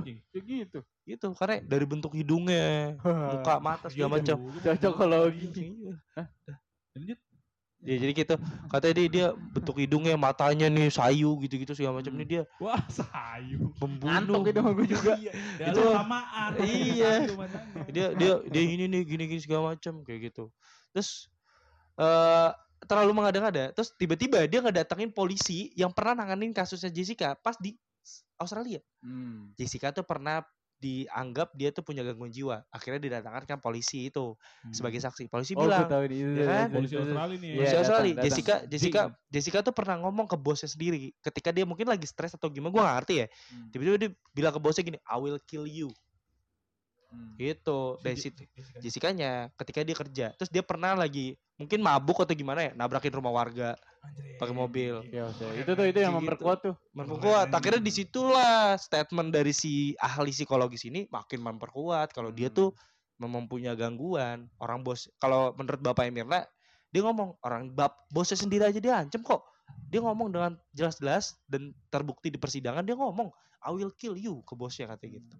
Ya 0.00 0.40
gitu. 0.40 0.80
gitu 1.04 1.26
karena 1.36 1.60
dari 1.60 1.84
bentuk 1.84 2.16
hidungnya, 2.16 2.96
muka, 3.04 3.60
mata 3.60 3.92
segala 3.92 4.16
macam. 4.16 4.40
Cocokologi. 4.64 5.52
Iya. 5.52 5.94
Lanjut. 6.16 6.61
Ya, 7.82 7.98
jadi 7.98 8.12
gitu. 8.14 8.34
Katanya 8.70 8.94
dia, 8.94 9.06
dia 9.10 9.26
bentuk 9.34 9.74
hidungnya, 9.82 10.14
matanya 10.14 10.70
nih 10.70 10.86
sayu 10.86 11.34
gitu-gitu 11.42 11.74
segala 11.74 11.98
macam 11.98 12.14
nih 12.14 12.26
dia 12.30 12.42
Wah, 12.62 12.78
sayu. 12.86 13.74
pembunuh. 13.74 14.06
Ngantuk 14.22 14.54
itu 14.54 14.60
mah 14.62 14.72
gue 14.78 14.86
juga. 14.86 15.12
Iya, 15.18 15.32
Itu- 15.74 15.90
samaan. 15.90 16.50
Iya. 16.62 17.12
Dia 17.90 18.06
dia 18.14 18.32
dia 18.46 18.62
ini 18.62 18.86
nih 18.86 19.02
gini-gini 19.02 19.42
segala 19.42 19.74
macam 19.74 20.06
kayak 20.06 20.30
gitu. 20.30 20.54
Terus 20.94 21.26
eh 21.98 22.50
terlalu 22.86 23.12
mengada-ngada. 23.18 23.74
Terus 23.74 23.90
tiba-tiba 23.98 24.46
dia 24.46 24.62
ngedatengin 24.62 25.10
polisi 25.10 25.74
yang 25.74 25.90
pernah 25.90 26.22
nanganin 26.22 26.54
kasusnya 26.54 26.90
Jessica 26.90 27.34
pas 27.34 27.58
di 27.58 27.74
Australia. 28.38 28.78
Hmm. 29.02 29.54
Jessica 29.58 29.90
tuh 29.90 30.06
pernah 30.06 30.46
dianggap 30.82 31.54
dia 31.54 31.70
tuh 31.70 31.86
punya 31.86 32.02
gangguan 32.02 32.34
jiwa. 32.34 32.66
Akhirnya 32.74 32.98
didatangkan 32.98 33.46
kan 33.46 33.58
polisi 33.62 34.10
itu 34.10 34.34
sebagai 34.74 34.98
saksi. 34.98 35.30
Polisi 35.30 35.54
Oh, 35.54 35.62
gue 35.62 35.70
bilang, 35.70 35.86
tahu 35.86 36.02
ini. 36.10 36.18
ya 36.34 36.44
kan? 36.50 36.66
polisi 36.74 36.94
Australia 36.98 37.36
nih. 37.38 37.46
Iya, 37.46 37.54
Polisi 37.54 37.70
datang, 37.70 37.82
Australia. 37.86 38.12
datang. 38.12 38.24
Jessica 38.26 38.54
Jessica 38.66 39.00
Ding. 39.06 39.30
Jessica 39.30 39.58
tuh 39.62 39.74
pernah 39.74 39.96
ngomong 40.02 40.26
ke 40.26 40.34
bosnya 40.34 40.66
sendiri 40.66 41.14
ketika 41.22 41.54
dia 41.54 41.62
mungkin 41.62 41.86
lagi 41.86 42.04
stres 42.04 42.34
atau 42.34 42.50
gimana 42.50 42.74
gua 42.74 42.82
gak 42.90 42.96
ngerti 43.06 43.14
ya. 43.22 43.26
Hmm. 43.54 43.68
Tiba-tiba 43.70 43.96
dia 44.02 44.10
bilang 44.34 44.52
ke 44.52 44.60
bosnya 44.60 44.82
gini, 44.82 44.98
"I 45.06 45.16
will 45.16 45.38
kill 45.46 45.64
you." 45.64 45.94
Hmm. 47.12 47.36
Gitu. 47.36 48.00
Dari 48.00 48.16
situ 48.16 48.42
Jessica-nya 48.82 49.52
ketika 49.60 49.84
dia 49.84 49.96
kerja. 49.96 50.26
Terus 50.34 50.48
dia 50.48 50.64
pernah 50.64 50.96
lagi 50.96 51.36
mungkin 51.60 51.84
mabuk 51.84 52.24
atau 52.24 52.32
gimana 52.34 52.66
ya, 52.66 52.72
nabrakin 52.74 53.12
rumah 53.12 53.30
warga 53.30 53.76
pakai 54.40 54.50
mobil. 54.50 54.98
Ya, 55.14 55.30
itu 55.54 55.70
tuh 55.78 55.86
itu 55.86 55.98
yang 56.02 56.18
Gitu. 56.18 56.26
memperkuat 56.26 56.58
tuh. 56.64 56.74
Memperkuat. 56.90 57.54
Akhirnya 57.54 57.78
di 57.78 57.92
situlah 57.94 58.74
statement 58.74 59.30
dari 59.30 59.54
si 59.54 59.94
ahli 60.02 60.34
psikologis 60.34 60.82
ini 60.88 61.06
makin 61.06 61.38
memperkuat 61.38 62.10
kalau 62.10 62.34
dia 62.34 62.50
Hmm. 62.50 62.56
tuh 62.56 62.68
memang 63.22 63.46
punya 63.46 63.78
gangguan. 63.78 64.50
Orang 64.58 64.82
bos 64.82 65.06
kalau 65.22 65.54
menurut 65.54 65.78
Bapak 65.78 66.10
Mirna 66.10 66.42
dia 66.90 67.00
ngomong 67.06 67.38
orang 67.46 67.70
bab 67.72 67.94
bosnya 68.10 68.34
sendiri 68.36 68.66
aja 68.66 68.80
dia 68.82 68.98
ancam 68.98 69.22
kok. 69.22 69.46
Dia 69.88 70.02
ngomong 70.02 70.28
dengan 70.34 70.52
jelas-jelas 70.74 71.38
dan 71.46 71.70
terbukti 71.88 72.28
di 72.28 72.36
persidangan 72.42 72.82
dia 72.82 72.98
ngomong 72.98 73.30
I 73.62 73.70
will 73.70 73.94
kill 73.94 74.18
you 74.18 74.42
ke 74.42 74.58
bosnya 74.58 74.90
katanya 74.90 75.22
gitu. 75.22 75.36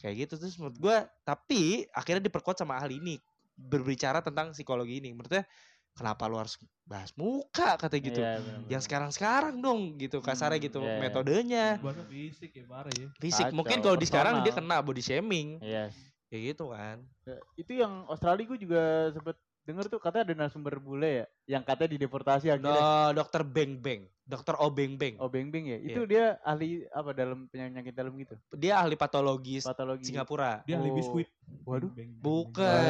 Kayak 0.00 0.14
gitu 0.28 0.34
terus 0.42 0.54
menurut 0.60 0.78
gua 0.80 0.96
tapi 1.24 1.86
akhirnya 1.94 2.22
diperkuat 2.28 2.58
sama 2.60 2.76
ahli 2.80 2.98
ini 3.00 3.16
berbicara 3.56 4.20
tentang 4.24 4.52
psikologi 4.54 4.98
ini. 5.02 5.14
Menurutnya 5.14 5.46
kenapa 5.94 6.26
lu 6.26 6.36
harus 6.42 6.58
bahas 6.84 7.14
muka 7.16 7.78
kata 7.78 7.96
gitu. 8.02 8.20
Iya, 8.20 8.30
benar-benar. 8.44 8.70
Yang 8.70 8.82
sekarang-sekarang 8.90 9.54
dong 9.62 9.80
gitu 10.02 10.18
kasarnya 10.20 10.58
Hmm, 10.58 10.66
gitu 10.66 10.80
iya, 10.82 10.94
iya. 10.98 10.98
metodenya 11.00 11.64
Bahasa 11.82 12.02
fisik 12.10 12.50
ya 12.58 12.64
parah 12.66 12.92
ya. 12.94 13.08
fisik 13.22 13.50
Kacau, 13.50 13.56
mungkin 13.56 13.78
kalau 13.82 13.96
di 13.98 14.06
sekarang 14.10 14.42
dia 14.44 14.52
kena 14.54 14.82
body 14.82 15.02
shaming 15.02 15.62
Yes. 15.62 16.14
kayak 16.30 16.42
gitu 16.54 16.64
kan 16.74 16.98
Ya, 17.24 17.40
itu 17.56 17.72
yang 17.80 18.04
Australia 18.12 18.44
gue 18.44 18.58
juga 18.60 18.82
sempet 19.16 19.36
denger 19.64 19.88
tuh 19.88 19.96
katanya 19.96 20.24
ada 20.28 20.34
narasumber 20.36 20.76
bule 20.76 21.24
ya 21.24 21.26
yang 21.48 21.62
katanya 21.64 21.96
dideportasi 21.96 22.52
akhirnya. 22.52 22.76
No, 22.76 23.16
dokter 23.16 23.40
Beng 23.42 23.80
Beng. 23.80 24.04
Dokter 24.24 24.56
O 24.56 24.68
Beng 24.68 24.96
Beng. 24.96 25.16
Oh 25.20 25.28
beng 25.28 25.52
beng 25.52 25.68
ya? 25.68 25.76
Iya. 25.76 25.88
itu 25.92 26.00
dia 26.04 26.24
ahli 26.40 26.84
apa 26.88 27.12
dalam 27.12 27.44
penyakit 27.48 27.92
dalam 27.92 28.16
gitu? 28.16 28.36
Dia 28.56 28.80
ahli 28.80 28.96
patologis 28.96 29.64
patologi 29.64 30.08
Singapura. 30.08 30.64
Dia 30.64 30.80
ahli 30.80 30.92
Oh. 30.92 30.96
biskuit. 30.96 31.28
Waduh. 31.64 31.92
Beng, 31.92 32.12
beng, 32.12 32.20
bukan. 32.20 32.80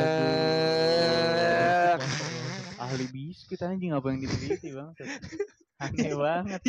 Ahli 2.79 3.07
biskuit 3.11 3.59
anjing 3.63 3.95
apa 3.95 4.07
yang 4.11 4.19
diteliti 4.23 4.69
bang? 4.71 4.89
Aneh 5.79 6.15
banget. 6.23 6.61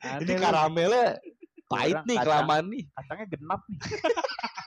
Aneh 0.00 0.24
ini 0.24 0.34
karamelnya 0.40 1.06
pahit 1.68 2.00
nih 2.04 2.16
kelamaan 2.20 2.64
nih. 2.68 2.84
Kacangnya 2.92 3.26
genap 3.28 3.60
nih 3.64 3.78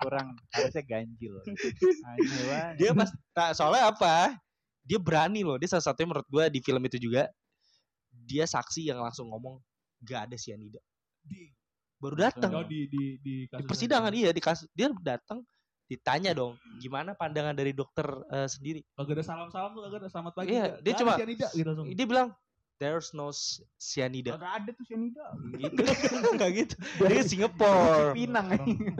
kurang. 0.00 0.28
Harusnya 0.50 0.84
ganjil. 0.84 1.34
Dia 2.80 2.90
pas 2.96 3.10
nah, 3.36 3.50
soalnya 3.52 3.92
apa? 3.92 4.34
Dia 4.82 4.98
berani 4.98 5.44
loh. 5.44 5.60
Dia 5.60 5.68
salah 5.68 5.84
satunya 5.84 6.08
menurut 6.10 6.28
gua 6.32 6.48
di 6.48 6.58
film 6.64 6.80
itu 6.88 6.96
juga 6.96 7.28
dia 8.10 8.44
saksi 8.46 8.90
yang 8.90 9.02
langsung 9.02 9.30
ngomong 9.30 9.58
gak 10.06 10.30
ada 10.30 10.36
sianida 10.38 10.78
Di- 11.22 11.52
baru 12.00 12.16
datang 12.16 12.50
Oh, 12.54 12.64
di 12.64 12.88
di 12.88 13.20
di, 13.20 13.34
di 13.44 13.64
persidangan 13.66 14.12
iya 14.16 14.32
di 14.32 14.40
kasus 14.40 14.64
dia 14.72 14.88
datang 15.04 15.44
ditanya 15.90 16.32
dong 16.32 16.56
gimana 16.80 17.12
pandangan 17.12 17.52
dari 17.52 17.74
dokter 17.74 18.06
eh, 18.30 18.46
sendiri? 18.46 18.80
Kagak 18.94 19.20
ada 19.20 19.24
salam-salam 19.26 19.70
tuh, 19.74 19.82
kagak 19.90 19.98
ada 20.06 20.08
selamat 20.08 20.32
pagi. 20.38 20.48
Iya, 20.54 20.64
dia 20.80 20.92
cuma- 20.96 21.18
gitu 21.18 21.92
dia 21.98 22.06
bilang 22.06 22.28
there's 22.80 23.12
no 23.12 23.28
cyanida. 23.76 24.40
Gak 24.40 24.54
ada 24.64 24.70
tuh 24.72 24.84
cyanida. 24.88 25.24
Gitu. 25.54 25.82
Nggak 26.40 26.50
gitu. 26.56 26.74
Dia 27.04 27.22
Singapore. 27.22 28.16
Cipinang 28.16 28.46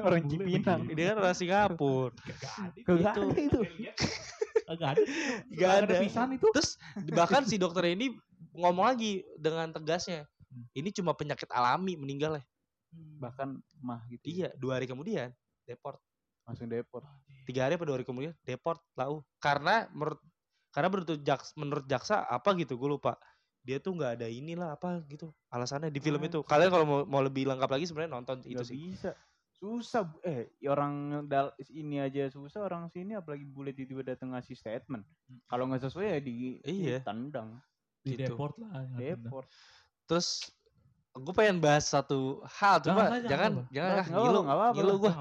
Orang- 0.05 0.29
Cipinang. 0.29 0.81
Dia 0.93 1.05
kan 1.11 1.17
orang 1.25 1.37
Singapura. 1.37 2.13
Kagak 2.85 3.17
ada. 3.17 3.25
Itu. 3.41 3.61
Kagak 4.69 4.89
ada. 4.95 5.03
Nggak 5.49 5.73
ada. 5.83 5.95
pisan 6.05 6.29
itu. 6.37 6.47
terus 6.53 6.77
bahkan 7.17 7.43
si 7.49 7.57
dokter 7.57 7.97
ini 7.97 8.13
ngomong 8.53 8.85
lagi 8.93 9.25
dengan 9.41 9.73
tegasnya 9.73 10.29
ini 10.77 10.93
cuma 10.93 11.17
penyakit 11.17 11.49
alami 11.49 11.97
meninggal 11.97 12.37
ya. 12.37 12.45
Bahkan 13.25 13.49
mah 13.81 14.05
gitu. 14.13 14.45
Iya 14.45 14.53
dua 14.61 14.77
hari 14.79 14.85
kemudian 14.85 15.33
deport. 15.65 15.97
Langsung 16.45 16.69
deport. 16.69 17.09
Tiga 17.49 17.65
hari 17.65 17.81
apa 17.81 17.89
dua 17.89 17.97
hari 17.97 18.05
kemudian 18.05 18.37
deport 18.45 18.79
lau 18.93 19.25
karena 19.41 19.89
menurut 19.97 20.21
karena 20.71 20.87
menurut 20.87 21.19
jaksa, 21.27 21.51
menurut 21.59 21.87
jaksa 21.91 22.23
apa 22.31 22.55
gitu 22.55 22.79
gue 22.79 22.95
lupa 22.95 23.19
dia 23.61 23.77
tuh 23.77 23.93
nggak 23.93 24.17
ada 24.21 24.27
inilah 24.27 24.73
apa 24.73 25.05
gitu 25.07 25.29
alasannya 25.53 25.93
di 25.93 26.01
film 26.01 26.21
itu. 26.25 26.41
Kalian 26.41 26.71
kalau 26.73 26.87
mau, 26.89 26.99
mau 27.05 27.21
lebih 27.21 27.45
lengkap 27.45 27.69
lagi 27.69 27.85
sebenarnya 27.85 28.13
nonton 28.17 28.41
itu 28.43 28.57
Nggak 28.57 28.67
sih. 28.67 28.77
bisa. 28.77 29.11
Susah 29.61 30.09
eh 30.25 30.49
orang 30.65 31.27
dal 31.29 31.53
ini 31.69 32.01
aja 32.01 32.33
susah 32.33 32.65
orang 32.65 32.89
sini 32.89 33.13
apalagi 33.13 33.45
boleh 33.45 33.77
tiba-tiba 33.77 34.17
datang 34.17 34.33
ngasih 34.33 34.57
statement. 34.57 35.05
Kalau 35.45 35.69
nggak 35.69 35.85
sesuai 35.85 36.07
ya 36.17 36.19
di 36.19 36.57
Iya. 36.65 37.05
tendang 37.05 37.61
Di 38.01 38.17
gitu. 38.17 38.33
deport 38.33 38.57
lah. 38.57 38.89
deport. 38.97 39.45
Terus 40.09 40.49
gue 41.11 41.35
pengen 41.35 41.59
bahas 41.59 41.85
satu 41.85 42.41
hal 42.47 42.79
cuma 42.81 43.11
Jangan, 43.11 43.21
jangan 43.27 43.27
jangan, 43.27 43.53
jangan, 43.75 43.91
Nggak, 43.91 43.99
ah, 44.01 44.07
ngilu 44.07 44.31
apa-apa, 44.31 44.41
nggak 44.41 44.57
apa-apa 44.57 44.77
ngilu 44.79 44.95
gue 44.97 45.13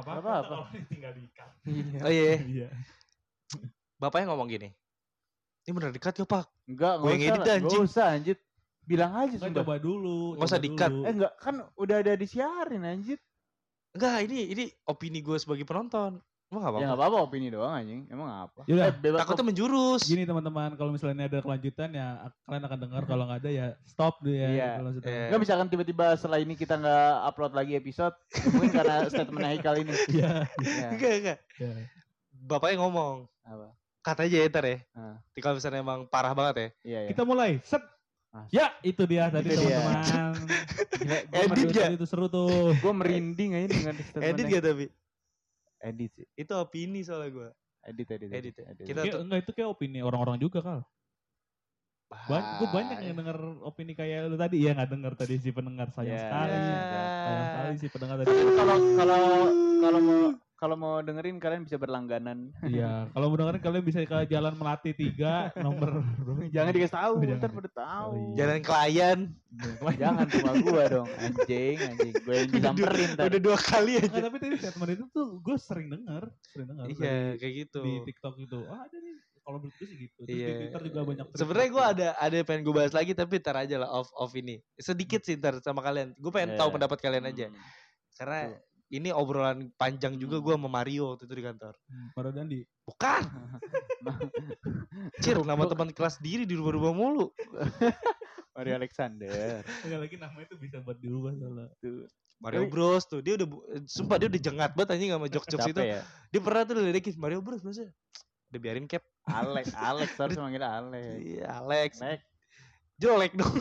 ini 0.70 0.86
tinggal 0.86 1.12
diikat. 1.18 1.50
iya 1.66 2.00
oh 2.06 2.12
iya. 2.14 2.34
Iya. 2.46 2.70
bapaknya 3.98 4.26
ngomong 4.30 4.48
gini 4.48 4.70
ini 5.70 5.78
bener 5.78 5.92
dekat 5.94 6.14
gak 6.16 6.26
pak 6.26 6.46
enggak 6.66 6.94
Gua 6.98 7.06
nggak 7.06 7.14
yang 7.14 7.22
usah 7.22 7.30
edit 7.30 7.46
anjing. 7.46 7.62
nggak 7.70 7.86
usah 7.86 8.06
anjir 8.10 8.38
bilang 8.82 9.12
aja 9.14 9.36
Kan 9.38 9.42
sudah 9.46 9.62
coba 9.62 9.76
dulu. 9.78 10.20
Nggak 10.34 10.50
usah 10.50 10.60
dulu. 10.60 11.00
eh 11.06 11.12
enggak 11.14 11.34
kan 11.38 11.56
udah 11.78 11.96
ada 12.02 12.14
disiarin 12.14 12.82
anjir 12.82 13.18
enggak 13.90 14.18
ini 14.26 14.40
ini 14.50 14.64
opini 14.84 15.20
gue 15.20 15.38
sebagai 15.38 15.62
penonton 15.62 16.18
emang 16.50 16.62
gak 16.62 16.66
ya 16.66 16.74
apa-apa 16.74 16.86
nggak 16.90 16.98
apa-apa 16.98 17.18
opini 17.22 17.48
doang 17.48 17.70
anjing 17.70 18.02
emang 18.10 18.26
apa 18.50 18.66
Yaudah, 18.66 18.90
eh, 18.90 18.94
bebas 18.98 19.22
takutnya 19.22 19.46
menjurus 19.46 20.02
Gini 20.02 20.26
teman-teman, 20.26 20.74
kalau 20.74 20.90
misalnya 20.90 21.30
ada 21.30 21.40
kelanjutan 21.40 21.90
ya 21.94 22.08
kalian 22.44 22.64
akan 22.66 22.80
dengar. 22.82 23.02
Kalau 23.06 23.24
nggak 23.30 23.40
ada 23.46 23.50
ya 23.54 23.66
stop 23.86 24.18
dulu 24.26 24.34
ya. 24.34 24.50
Iya. 24.50 24.70
Iya. 25.06 25.26
Enggak 25.30 25.42
misalkan 25.46 25.68
tiba-tiba 25.70 26.06
setelah 26.18 26.42
ini 26.42 26.58
kita 26.58 26.82
nggak 26.82 27.30
upload 27.30 27.54
lagi 27.54 27.78
episode 27.78 28.18
mungkin 28.50 28.74
karena 28.74 29.06
statement 29.06 29.46
Haikal 29.46 29.76
ini 29.78 29.94
Iya. 30.10 30.50
ya. 30.58 30.90
enggak 30.90 31.14
enggak 31.22 31.38
iya. 31.62 31.70
bapaknya 32.34 32.82
ngomong 32.82 33.30
apa 33.46 33.70
kata 34.10 34.22
aja 34.24 34.38
ya 34.38 34.48
ntar 34.48 34.66
ya 34.66 34.78
Ah. 34.92 35.16
Tapi 35.22 35.40
kalau 35.40 35.56
misalnya 35.56 35.80
emang 35.80 36.00
parah 36.06 36.32
banget 36.32 36.56
ya 36.56 36.68
iya 36.84 37.00
ya 37.02 37.10
Kita 37.12 37.24
mulai. 37.24 37.62
Set. 37.62 37.84
Mas. 38.30 38.46
Ya, 38.50 38.70
itu 38.82 39.02
dia 39.04 39.26
tadi 39.28 39.50
teman-teman. 39.50 40.06
Edit 41.32 41.70
ya? 41.72 41.90
Itu 41.90 42.06
seru 42.06 42.28
tuh. 42.28 42.78
Gue 42.78 42.94
merinding 42.94 43.56
aja 43.56 43.68
dengan 43.68 43.96
statement 43.98 44.22
edit 44.28 44.46
gak 44.48 44.64
tapi 44.64 44.86
edit 45.80 46.12
sih 46.14 46.28
itu 46.36 46.52
opini 46.54 47.02
soalnya 47.02 47.30
gue 47.32 47.50
edit 47.82 48.08
edit 48.12 48.30
Edit 48.30 48.54
ya. 48.54 48.66
edit. 48.70 48.86
Kita 48.86 49.02
tuh- 49.08 49.22
enggak 49.24 49.40
itu 49.42 49.52
kayak 49.52 49.70
opini 49.70 50.00
orang-orang 50.00 50.38
juga 50.38 50.60
kal. 50.60 50.80
Banyak, 52.10 52.46
gue 52.58 52.68
banyak 52.68 52.98
yang 53.02 53.16
denger 53.16 53.38
opini 53.64 53.94
kayak 53.94 54.28
lu 54.28 54.36
tadi. 54.36 54.56
Iya 54.60 54.74
nggak 54.74 54.90
denger 54.90 55.14
tadi 55.16 55.38
si 55.38 55.50
pendengar 55.50 55.88
sayang 55.90 56.10
Ya. 56.12 56.22
sekali. 56.24 56.52
Ya. 56.52 56.80
Sayang 57.20 57.46
sekali 57.48 57.74
si 57.76 57.88
pendengar 57.88 58.16
tadi. 58.20 58.30
Kalau 58.30 58.78
kalau 58.96 59.22
kalau 59.80 60.00
mau 60.00 60.22
kalau 60.60 60.76
mau 60.76 61.00
dengerin 61.00 61.40
kalian 61.40 61.64
bisa 61.64 61.76
berlangganan. 61.76 62.52
Iya, 62.62 63.08
kalau 63.10 63.32
mau 63.32 63.38
dengerin 63.38 63.64
kalian 63.64 63.80
bisa 63.82 64.04
ke 64.04 64.28
Jalan 64.28 64.54
Melati 64.54 64.92
3 64.92 65.56
nomor 65.58 66.04
Jangan 66.52 66.72
dikasih 66.72 66.94
tahu, 66.94 67.14
Oh, 67.16 67.22
jangan. 67.22 67.40
ntar 67.40 67.52
pada 67.54 67.70
tahu. 67.72 68.10
Oh, 68.10 68.20
iya. 68.20 68.36
Jalan 68.38 68.60
klien. 68.60 69.20
Jangan 69.96 70.26
cuma 70.28 70.52
gua 70.60 70.84
dong, 70.86 71.10
anjing, 71.16 71.78
anjing. 71.80 72.14
Gue 72.20 72.36
yang 72.36 72.50
disamperin 72.52 73.08
ntar. 73.16 73.24
Udah 73.26 73.42
dua 73.42 73.58
kali 73.58 73.94
aja. 73.98 74.20
Tapi 74.20 74.38
tadi 74.38 74.56
statement 74.56 74.92
itu 74.94 75.06
tuh 75.10 75.28
gue 75.40 75.56
sering 75.58 75.88
denger, 75.90 76.24
sering 76.46 76.68
denger 76.68 76.86
Iya, 76.86 77.00
dari- 77.00 77.38
kayak 77.40 77.54
gitu. 77.58 77.80
di 77.82 77.94
TikTok 78.06 78.36
itu. 78.38 78.60
Ah, 78.68 78.84
ada 78.84 78.98
nih. 78.98 79.16
Kalau 79.40 79.58
menurut 79.58 79.74
gue 79.74 79.88
sih 79.88 79.98
gitu. 79.98 80.20
Terus 80.22 80.36
Iya. 80.36 80.46
di 80.46 80.54
Twitter 80.62 80.82
juga 80.86 81.00
banyak. 81.02 81.26
Sebenarnya 81.34 81.70
gue 81.72 81.82
trik-trik. 81.82 82.04
ada 82.06 82.20
ada 82.20 82.34
yang 82.36 82.46
pengen 82.46 82.62
gue 82.62 82.76
bahas 82.76 82.94
lagi 82.94 83.12
tapi 83.14 83.34
ntar 83.40 83.56
aja 83.58 83.76
lah 83.80 83.90
off 83.90 84.10
off 84.14 84.32
ini. 84.36 84.60
Sedikit 84.78 85.24
sih 85.24 85.34
ntar 85.34 85.58
sama 85.64 85.80
kalian. 85.80 86.14
Gue 86.14 86.30
pengen 86.30 86.54
tahu 86.54 86.70
Iya. 86.70 86.76
pendapat 86.76 86.98
kalian 87.00 87.26
aja. 87.26 87.46
Hmm. 87.48 87.58
Karena 88.14 88.40
Tuh. 88.46 88.60
Ini 88.90 89.14
obrolan 89.14 89.70
panjang 89.78 90.18
juga 90.18 90.42
gue 90.42 90.54
sama 90.58 90.70
Mario 90.70 91.14
waktu 91.14 91.30
itu 91.30 91.36
di 91.38 91.46
kantor. 91.46 91.74
Hmm, 91.86 92.10
Mario 92.18 92.32
Dandi. 92.34 92.60
Bukan. 92.86 93.24
Cir, 95.22 95.38
nama 95.46 95.64
teman 95.70 95.90
kelas 95.94 96.18
diri 96.18 96.44
dirubah-rubah 96.50 96.92
mulu. 96.94 97.30
Mario 98.58 98.74
Alexander. 98.82 99.62
Enggak 99.86 100.00
lagi 100.04 100.16
namanya 100.18 100.46
itu 100.50 100.58
bisa 100.58 100.82
buat 100.82 100.98
dirubah 100.98 101.32
soalnya. 101.38 101.70
Tuh. 101.80 102.10
Mario 102.40 102.66
Tapi- 102.66 102.72
Bros 102.72 103.04
tuh 103.06 103.20
dia 103.20 103.36
udah 103.36 103.48
eh, 103.76 103.84
sumpah 103.86 104.16
dia 104.16 104.28
udah 104.32 104.42
jengat 104.42 104.72
banget 104.74 104.90
anjing 104.96 105.12
sama 105.12 105.28
jokes-jokes 105.30 105.70
itu. 105.70 105.82
Ya? 105.86 106.02
Dia 106.32 106.42
pernah 106.42 106.62
tuh 106.66 106.74
ledekin 106.80 107.14
Mario 107.20 107.40
Bros 107.46 107.62
masa 107.62 107.88
udah 108.50 108.60
biarin 108.60 108.90
cap. 108.90 109.06
Alex, 109.30 109.78
Alex 109.78 110.10
harus 110.18 110.38
manggil 110.42 110.66
Alex. 110.66 111.22
Iya, 111.22 111.46
Alex. 111.62 111.92
Alex, 112.02 112.22
Jelek 112.98 113.34
dong. 113.38 113.56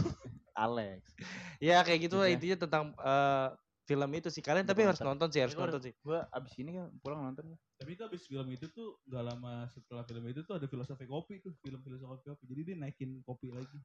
Alex. 0.57 1.01
ya 1.69 1.85
kayak 1.85 2.09
gitu 2.09 2.17
lah 2.19 2.29
intinya 2.33 2.57
tentang 2.59 2.85
eh, 2.97 3.49
film 3.89 4.11
itu 4.13 4.29
sih. 4.29 4.45
Kalian 4.45 4.69
tapi 4.69 4.85
harus 4.85 5.01
nonton 5.01 5.33
sih, 5.33 5.41
harus 5.41 5.57
nonton 5.57 5.81
sih. 5.81 5.97
Gua 6.05 6.29
abis 6.29 6.53
ini 6.61 6.77
kan 6.77 6.93
pulang 7.01 7.25
nonton. 7.25 7.57
Tapi 7.79 7.95
itu 7.95 8.03
abis 8.03 8.23
film 8.25 8.47
itu 8.49 8.67
tuh 8.69 8.99
gak 9.05 9.23
lama 9.23 9.55
setelah 9.69 10.03
film 10.03 10.27
itu 10.27 10.43
tuh 10.43 10.55
ada 10.55 10.67
filosofi 10.67 11.07
kopi 11.07 11.39
tuh. 11.39 11.55
Film 11.57 11.79
filosofi 11.79 12.27
kopi. 12.27 12.45
Jadi 12.45 12.61
dia 12.65 12.77
naikin 12.77 13.23
kopi 13.23 13.49
lagi. 13.49 13.79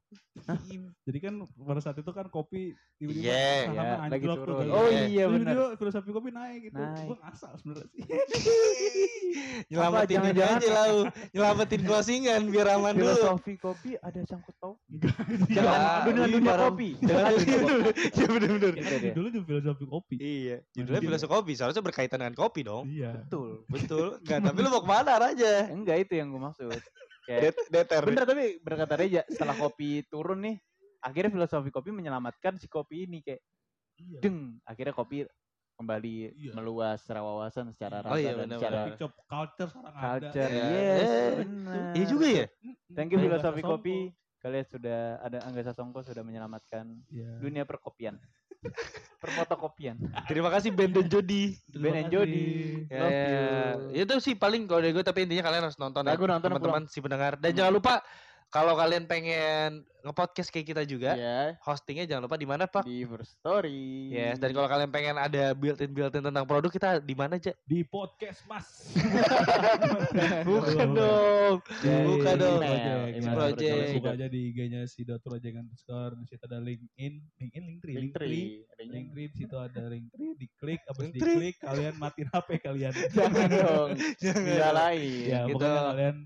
Jadi 1.00 1.18
kan 1.20 1.34
pada 1.56 1.78
saat 1.78 1.94
itu 1.94 2.10
kan 2.10 2.26
kopi 2.26 2.70
tiba-tiba 2.96 3.22
Iya, 3.22 3.46
sahamnya 3.64 3.70
iya, 3.70 3.94
lagi 4.02 4.14
anjlok 4.18 4.34
tuh 4.34 4.44
turun. 4.44 4.58
kan. 4.58 4.66
Oh 4.72 4.86
Iya. 4.88 5.02
iya 5.06 5.24
benar. 5.24 5.46
Tiba-tiba 5.48 5.78
filosofi 5.78 6.10
kopi 6.10 6.30
naik 6.30 6.60
gitu. 6.64 6.74
Naik. 6.76 7.06
Gue 7.06 7.16
ngasal 7.16 7.52
sebenarnya 7.56 7.86
sih. 7.88 8.00
Nyelamatin 9.64 10.18
ini 10.24 10.42
aja 10.42 10.68
lau. 10.72 10.96
Nyelamatin 11.30 11.80
closingan 11.82 12.42
biar 12.48 12.68
aman 12.72 12.92
dulu. 12.92 13.06
Filosofi 13.08 13.54
kopi 13.56 13.90
ada 13.96 14.20
sangkut 14.24 14.54
paut. 14.56 14.78
Ya, 14.90 15.10
Jangan 15.52 15.78
dunia 16.04 16.24
iya, 16.26 16.34
dunia 16.34 16.48
barang- 16.48 16.66
kopi. 16.68 16.88
Jangan 17.00 17.32
dulu. 17.34 17.88
Ya 17.94 18.26
bener-bener. 18.28 18.72
Deh. 18.74 19.12
dulu 19.12 19.28
juga 19.30 19.44
filosofi 19.48 19.84
kopi. 19.86 20.16
Iya, 20.18 20.56
judulnya 20.72 21.00
filosofi 21.00 21.30
kopi. 21.32 21.52
Seharusnya 21.54 21.82
berkaitan 21.82 22.18
dengan 22.20 22.34
kopi 22.34 22.60
dong. 22.62 22.84
Iya. 22.86 23.22
Betul. 23.22 23.62
Betul. 23.84 24.08
Enggak, 24.24 24.40
tapi 24.42 24.58
lu 24.58 24.68
mau 24.68 24.82
ke 24.82 24.88
mana 24.88 25.12
aja? 25.20 25.52
Enggak 25.68 25.96
itu 26.02 26.12
yang 26.16 26.28
gue 26.28 26.42
maksud. 26.42 26.80
Kayak 27.24 27.56
Deter. 27.68 28.02
bener 28.04 28.24
tapi 28.24 28.44
berkata 28.60 28.94
Reja 28.94 29.24
setelah 29.24 29.54
kopi 29.54 30.04
turun 30.04 30.44
nih 30.44 30.56
akhirnya 31.00 31.32
filosofi 31.32 31.68
kopi 31.68 31.88
menyelamatkan 31.90 32.56
si 32.56 32.66
kopi 32.66 33.04
ini 33.04 33.20
kayak 33.20 33.40
Iya. 33.94 34.18
deng 34.20 34.58
akhirnya 34.60 34.90
kopi 34.90 35.22
kembali 35.74 36.34
Iya. 36.34 36.52
meluas 36.52 36.98
secara 37.00 37.22
wawasan 37.22 37.70
secara 37.70 38.02
Oh 38.02 38.12
rasa 38.12 38.20
iya, 38.20 38.32
dan 38.34 38.48
secara 38.50 38.80
culture 39.24 39.68
sekarang 39.70 39.94
culture 39.96 40.48
ada. 40.50 40.52
Ya. 40.52 40.66
yes 40.68 41.10
benar 41.38 41.92
Iya 41.94 42.04
juga 42.04 42.26
ya? 42.26 42.46
thank 42.90 43.08
you 43.08 43.18
filosofi 43.18 43.62
kopi 43.62 43.96
kalian 44.36 44.66
sudah 44.66 45.00
ada 45.18 45.38
Angga 45.42 45.62
Sasongko 45.62 46.02
sudah 46.02 46.20
menyelamatkan 46.20 46.84
Iya. 47.08 47.38
dunia 47.38 47.64
perkopian 47.64 48.20
perfotokopian 49.22 49.96
Terima 50.28 50.52
kasih 50.52 50.70
Ben 50.72 50.92
dan 50.92 51.08
Jody. 51.08 51.56
Terima 51.72 51.84
Ben 51.92 51.94
kasih. 52.04 52.12
Jody 52.12 52.46
Ya, 52.92 53.00
love 53.00 53.12
ya. 53.12 53.30
you 53.96 54.04
Itu 54.04 54.14
sih 54.20 54.34
paling 54.36 54.68
kalau 54.68 54.84
dari 54.84 54.92
gue 54.92 55.04
tapi 55.04 55.24
intinya 55.24 55.48
kalian 55.48 55.62
harus 55.70 55.78
nonton 55.80 56.04
Nah, 56.04 56.12
ya, 56.12 56.20
gua 56.20 56.28
nonton, 56.36 56.48
teman-teman 56.52 56.82
si 56.90 56.98
pendengar. 57.00 57.40
Dan 57.40 57.56
jangan 57.56 57.72
lupa 57.72 57.94
kalau 58.54 58.78
kalian 58.78 59.10
pengen 59.10 59.82
nge-podcast 60.04 60.52
kayak 60.52 60.68
kita 60.70 60.82
juga, 60.86 61.16
ya 61.18 61.58
hostingnya 61.64 62.06
jangan 62.06 62.30
lupa 62.30 62.38
di 62.38 62.46
mana, 62.46 62.70
Pak? 62.70 62.86
di 62.86 63.02
First 63.02 63.40
Story 63.40 64.14
Yes, 64.14 64.38
dan 64.38 64.54
kalau 64.54 64.70
kalian 64.70 64.92
pengen 64.94 65.16
ada 65.18 65.50
built-in 65.56 65.90
built-in 65.90 66.22
tentang 66.22 66.46
produk 66.46 66.70
kita 66.70 67.02
di 67.02 67.18
mana 67.18 67.34
aja? 67.34 67.50
Di 67.66 67.82
podcast 67.82 68.46
Mas. 68.46 68.94
Bukan 70.44 70.88
dong. 70.94 71.56
Bukan 71.82 72.34
dong. 72.38 72.60
Project. 72.60 73.16
buka 73.24 73.32
Project. 73.34 74.06
aja 74.06 74.26
di 74.28 74.40
IG-nya 74.52 74.80
si 74.86 75.02
dot 75.02 75.24
project 75.24 75.54
underscore. 75.58 76.14
Di 76.20 76.24
situ 76.30 76.44
ada 76.46 76.60
link 76.62 76.84
in, 76.94 77.24
link 77.40 77.52
in, 77.56 77.62
link 77.66 77.78
tree, 77.82 77.96
link 77.98 78.12
tree. 78.14 78.28
Linktree. 78.28 78.48
Adanya- 78.70 78.92
Link 78.94 79.06
tree, 79.10 79.26
di 79.32 79.36
situ 79.40 79.56
ada 79.58 79.82
link 79.90 80.06
tree, 80.12 80.32
diklik, 80.38 80.80
abis 80.86 81.06
diklik 81.10 81.56
kalian 81.58 81.94
matiin 81.98 82.28
HP 82.30 82.48
kalian. 82.62 82.92
jangan 83.16 83.48
dong 83.50 83.90
Jangan. 84.22 84.72
lain 84.76 85.26
ya, 85.26 85.40
gitu. 85.48 85.56
pokoknya 85.58 85.82
kalian 85.90 86.16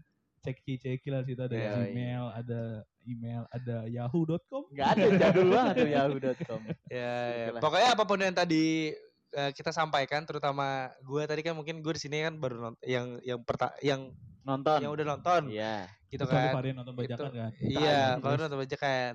ceki 0.48 0.72
ceki 0.80 1.08
lah 1.08 1.20
situ 1.22 1.38
ada 1.38 1.52
Iya, 1.52 1.72
Gmail, 1.84 2.24
ada 2.32 2.60
email, 3.04 3.42
ada 3.48 3.76
yahoo.com. 3.84 4.68
nggak 4.68 4.88
ada 4.96 5.06
jadul 5.16 5.48
banget 5.48 5.74
tuh 5.76 5.88
yahoo.com 5.88 6.60
Ya, 6.88 7.12
ya. 7.28 7.44
Itulah. 7.48 7.60
Pokoknya 7.60 7.88
apa 7.92 8.04
pun 8.04 8.18
yang 8.18 8.32
tadi 8.32 8.92
eh, 9.30 9.50
kita 9.52 9.70
sampaikan, 9.70 10.24
terutama 10.24 10.88
gue 11.00 11.22
tadi 11.24 11.40
kan 11.40 11.52
mungkin 11.52 11.80
gue 11.80 11.92
di 11.92 12.00
sini 12.00 12.24
kan 12.24 12.36
baru 12.36 12.56
nonton 12.72 12.80
yang 12.82 13.20
yang 13.20 13.40
perta 13.40 13.72
yang 13.80 14.08
nonton 14.40 14.80
yang 14.80 14.92
udah 14.92 15.04
nonton 15.06 15.52
iya 15.52 15.84
gitu 16.08 16.24
Kecuali 16.24 16.40
kan. 16.48 16.54
Varian 16.56 16.76
nonton 16.80 16.94
bajakan 16.96 17.30
kan. 17.30 17.50
Iya, 17.60 18.00
Terus. 18.16 18.20
kalau 18.24 18.34
nonton 18.38 18.58
bajakan. 18.58 19.10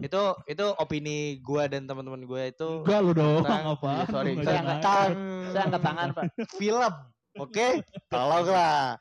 itu 0.00 0.22
itu 0.52 0.66
opini 0.76 1.18
gue 1.40 1.62
dan 1.68 1.84
teman-teman 1.84 2.20
gue 2.20 2.42
itu 2.48 2.70
Enggak 2.84 3.00
lu 3.04 3.12
dong, 3.12 3.40
apa? 3.44 3.88
Iya, 3.88 4.04
sorry, 4.08 4.30
saya 4.40 4.58
angkat 4.60 4.80
tangan. 4.80 5.10
saya 5.48 5.62
angkat 5.68 5.82
tangan 5.84 6.08
pak 6.12 6.24
film. 6.56 6.92
Oke, 7.36 7.84
tolonglah. 8.08 8.96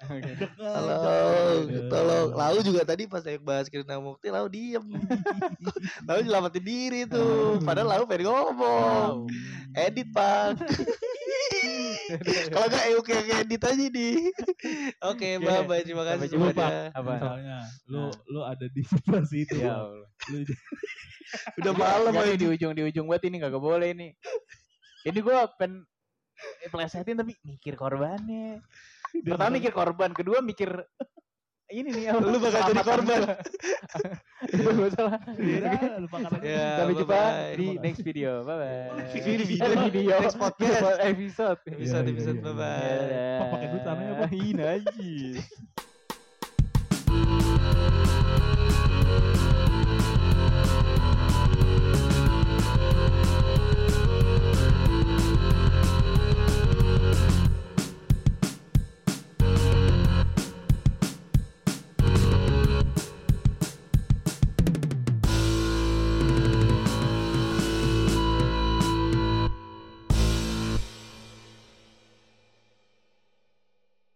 Tolong, 0.59 1.63
tolong. 1.87 2.27
Lau 2.35 2.59
juga 2.59 2.83
tadi 2.83 3.07
pas 3.07 3.23
saya 3.23 3.39
bahas 3.39 3.71
Kirina 3.71 3.97
Mukti, 3.97 4.27
Lau 4.27 4.51
diem. 4.51 4.83
Lau 6.07 6.19
nyelamatin 6.19 6.61
diri 6.61 7.07
tuh. 7.07 7.63
Padahal 7.63 7.87
Lau 7.87 8.03
pengen 8.03 8.27
ngomong. 8.27 9.31
Edit, 9.73 10.11
Pak. 10.11 10.59
Kalau 12.53 12.67
nggak 12.71 12.85
Euk 12.95 13.07
yang 13.11 13.27
edit 13.43 13.61
aja 13.63 13.85
nih. 13.91 14.31
Oke, 15.03 15.27
bye 15.39 15.63
bye. 15.63 15.83
Terima 15.83 16.07
kasih 16.07 16.31
Sampai 16.31 16.31
jumpa, 16.31 16.67
apa 16.95 17.11
Misalnya 17.19 17.57
lu 17.83 17.99
Nah. 18.07 18.11
lu 18.31 18.39
ada 18.43 18.65
di 18.71 18.79
situasi 18.79 19.43
itu. 19.43 19.59
ya. 19.59 19.75
Allah. 19.83 20.07
Lu 20.31 20.37
Udah 21.59 21.73
malam 21.75 22.13
aja. 22.15 22.39
di 22.39 22.47
ujung 22.47 22.71
di 22.71 22.87
ujung 22.87 23.03
buat 23.03 23.19
ini 23.19 23.35
kagak 23.37 23.59
boleh 23.59 23.91
nih 23.91 24.11
ini 25.03 25.19
gue 25.19 25.35
pen 25.59 25.83
eh, 26.59 26.69
plesetin 26.69 27.15
tapi 27.15 27.33
mikir 27.41 27.73
korbannya 27.73 28.61
pertama 29.23 29.51
mikir 29.53 29.71
korban 29.71 30.11
kedua 30.11 30.39
mikir 30.39 30.83
ini 31.67 31.91
nih 31.91 32.03
apa, 32.07 32.23
Lu 32.23 32.39
bakal 32.39 32.63
jadi 32.63 32.79
korban. 32.79 33.19
gua. 33.27 33.35
itu 34.47 34.69
gak 34.71 34.91
salah 34.95 35.19
Ya, 35.35 35.67
aja. 36.39 36.63
Sampai 36.79 36.95
jumpa 36.95 37.19
di 37.59 37.67
next 37.77 38.01
video 38.07 38.31
bye 38.47 38.55
bye 38.55 39.11
Ini 39.11 39.43
video. 39.43 39.67
video 39.83 40.15
Next 40.15 40.39
podcast. 40.39 40.79
episode 41.03 41.59
Episode 41.59 41.59
Iya, 41.67 42.07
iya, 42.07 42.11
episode 42.15 42.39
iya, 42.39 42.43
bye 42.47 42.55
iya. 42.55 43.03
bye. 43.03 43.35
Pak, 43.35 43.47
pakai 43.51 43.67
duit 43.67 43.83
tanahnya, 43.83 44.13
Pak. 44.15 44.29
Ini 44.31 44.49
najis 44.55 45.43